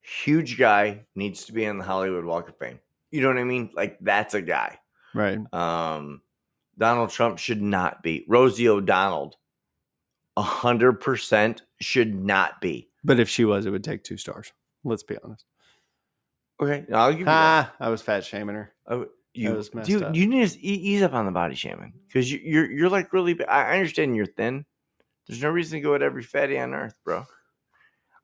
[0.00, 2.78] huge guy needs to be in the Hollywood Walk of Fame.
[3.10, 3.70] You know what I mean?
[3.74, 4.78] Like that's a guy.
[5.14, 5.38] Right.
[5.52, 6.20] Um,
[6.76, 8.24] Donald Trump should not be.
[8.28, 9.34] Rosie O'Donnell,
[10.36, 12.88] a hundred percent should not be.
[13.02, 14.52] But if she was, it would take two stars.
[14.84, 15.44] Let's be honest.
[16.60, 17.32] Okay, I'll give you that.
[17.32, 18.72] Ah, I was fat shaming her.
[18.88, 20.14] Oh, you, was messed dude, up.
[20.14, 23.38] you need to ease up on the body shaming because you, you're you're like really.
[23.46, 24.64] I I understand you're thin.
[25.26, 27.26] There's no reason to go at every fatty on earth, bro.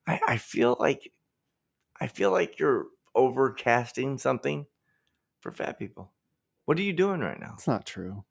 [0.06, 1.12] I I feel like
[2.00, 2.86] I feel like you're
[3.16, 4.66] overcasting something
[5.40, 6.10] for fat people.
[6.64, 7.52] What are you doing right now?
[7.54, 8.24] It's not true.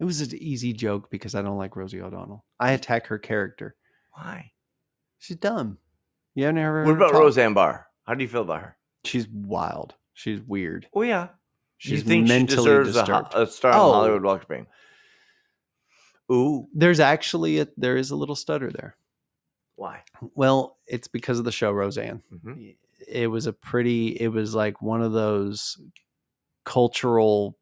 [0.00, 2.44] It was an easy joke because I don't like Rosie O'Donnell.
[2.58, 3.76] I attack her character.
[4.12, 4.52] Why?
[5.18, 5.78] She's dumb.
[6.34, 6.84] You haven't ever.
[6.84, 7.12] What about?
[7.12, 7.86] Roseanne Barr?
[8.04, 8.76] How do you feel about her?
[9.04, 9.94] She's wild.
[10.14, 10.86] She's weird.
[10.94, 11.28] Oh yeah,
[11.78, 13.32] She's you think she mentally deserves disturbed.
[13.34, 13.86] ho- a star on Oh.
[13.88, 14.66] the Hollywood Walk of Fame?
[16.32, 18.96] Ooh, There's actually a, there is a little stutter there.
[19.76, 20.02] why?
[20.34, 22.22] Well, it's because of the show Roseanne.
[22.32, 22.76] Mhm.
[23.06, 24.08] It was a pretty.
[24.20, 25.78] It was like one of those
[26.64, 27.58] cultural.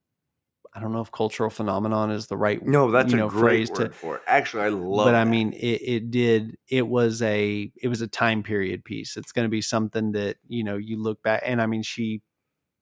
[0.75, 3.71] I don't know if cultural phenomenon is the right No, that's you a great phrase
[3.71, 4.23] word to- for it.
[4.27, 5.07] Actually, I love.
[5.07, 5.11] It.
[5.11, 6.57] But I mean, it, it did.
[6.69, 9.17] It was a it was a time period piece.
[9.17, 12.23] It's going to be something that you know you look back, and I mean, she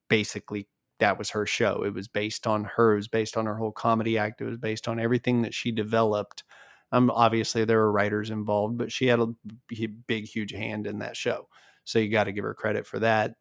[0.09, 0.69] basically
[1.01, 1.83] that was her show.
[1.85, 2.93] It was based on her.
[2.93, 4.41] It was based on her whole comedy act.
[4.41, 6.45] It was based on everything that she developed.
[6.93, 9.29] Um, obviously there were writers involved, but she had a
[10.07, 11.49] big, huge hand in that show.
[11.85, 13.35] So you got to give her credit for that.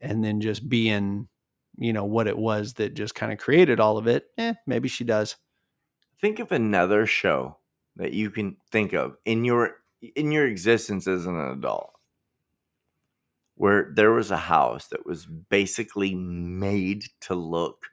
[0.00, 1.28] And then just being,
[1.78, 4.26] you know, what it was that just kind of created all of it.
[4.38, 5.36] Eh, maybe she does.
[6.20, 7.58] think of another show
[7.96, 9.76] that you can think of in your
[10.14, 11.90] in your existence as an adult
[13.54, 17.86] where there was a house that was basically made to look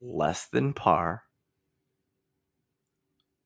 [0.00, 1.24] less than par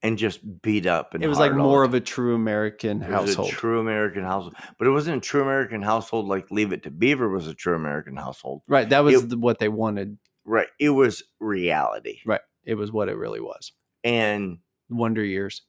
[0.02, 3.30] and just beat up and It was like more of a true American It was
[3.34, 3.48] household.
[3.48, 6.90] a true American household, but it wasn't a true American household like Leave It to
[6.90, 8.62] Beaver was a true American household.
[8.68, 8.88] right.
[8.88, 10.18] That was It- the, what they wanted.
[10.44, 10.68] Right.
[10.78, 12.18] It was reality.
[12.24, 12.40] Right.
[12.64, 13.72] It was what it really was.
[14.04, 14.58] And
[14.88, 15.62] Wonder Years.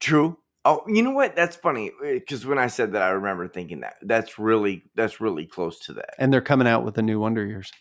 [0.00, 0.38] true.
[0.64, 1.34] Oh, you know what?
[1.34, 3.94] That's funny eh, because when I said that, I remember thinking that.
[4.02, 6.14] That's really that's really close to that.
[6.18, 7.72] And they're coming out with a new Wonder Years.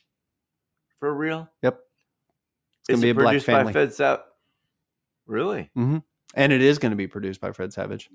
[0.99, 1.47] For real?
[1.61, 1.79] Yep.
[2.79, 3.73] It's going Is to be it a black produced by family.
[3.73, 3.93] Fed
[5.25, 5.69] Really?
[5.75, 8.09] And it is going to be produced by Fred Savage.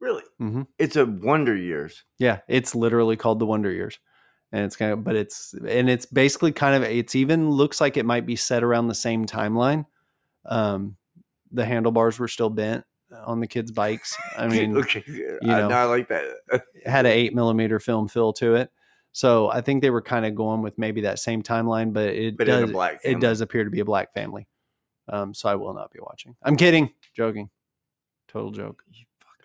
[0.00, 0.22] Really?
[0.38, 2.04] hmm It's a Wonder Years.
[2.18, 3.98] Yeah, it's literally called the Wonder Years,
[4.52, 7.96] and it's kind of, but it's and it's basically kind of it's even looks like
[7.96, 9.86] it might be set around the same timeline.
[10.44, 10.96] Um,
[11.52, 12.84] the handlebars were still bent
[13.24, 14.16] on the kids' bikes.
[14.36, 15.02] I mean, okay.
[15.06, 15.68] you I, know.
[15.68, 16.24] no, I like that.
[16.84, 18.70] had an eight millimeter film fill to it,
[19.12, 22.36] so I think they were kind of going with maybe that same timeline, but it
[22.36, 22.70] But does
[23.04, 24.48] it does appear to be a black family.
[25.08, 26.34] Um, so I will not be watching.
[26.42, 27.50] I'm kidding, joking,
[28.28, 28.82] total joke,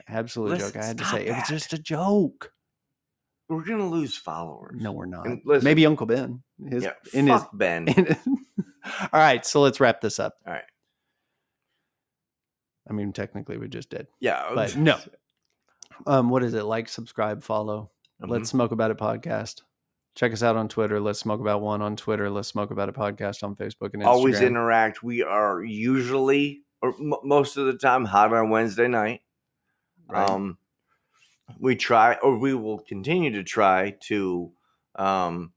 [0.07, 0.81] absolute Listen, joke.
[0.81, 2.53] I had to say it was just a joke.
[3.49, 4.79] We're gonna lose followers.
[4.79, 5.27] No, we're not.
[5.45, 6.43] Listen- Maybe Uncle Ben.
[6.69, 6.93] His, yeah.
[7.13, 7.87] in his fuck Ben.
[7.87, 8.15] in-
[9.01, 10.35] all right, so let's wrap this up.
[10.45, 10.63] All right.
[12.89, 14.51] I mean, technically, we just did, Yeah.
[14.53, 14.97] but no.
[16.07, 16.63] Um, what is it?
[16.63, 17.91] Like, subscribe, follow.
[18.23, 18.29] Mhm.
[18.29, 19.63] Let's smoke about it podcast.
[20.15, 20.99] Check us out on Twitter.
[20.99, 22.29] Let's smoke about one on Twitter.
[22.29, 24.07] Let's smoke about a podcast on Facebook and Instagram.
[24.07, 25.01] always interact.
[25.01, 29.21] We are usually, or m- most of the time, hot on Wednesday night.
[30.09, 30.29] Right.
[30.29, 30.57] Um,
[31.57, 34.51] we try, or we will continue to try to
[34.95, 35.53] um,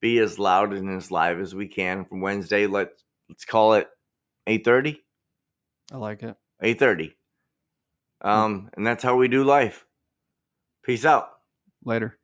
[0.00, 2.04] be as loud and as live as we can.
[2.04, 3.88] From Wednesday, let's let's call it
[4.46, 5.02] eight thirty.
[5.92, 6.36] I like it.
[6.62, 7.16] Eight thirty.
[8.22, 9.84] Um, and that's how we do life.
[10.84, 11.30] Peace out.
[11.84, 12.18] Later.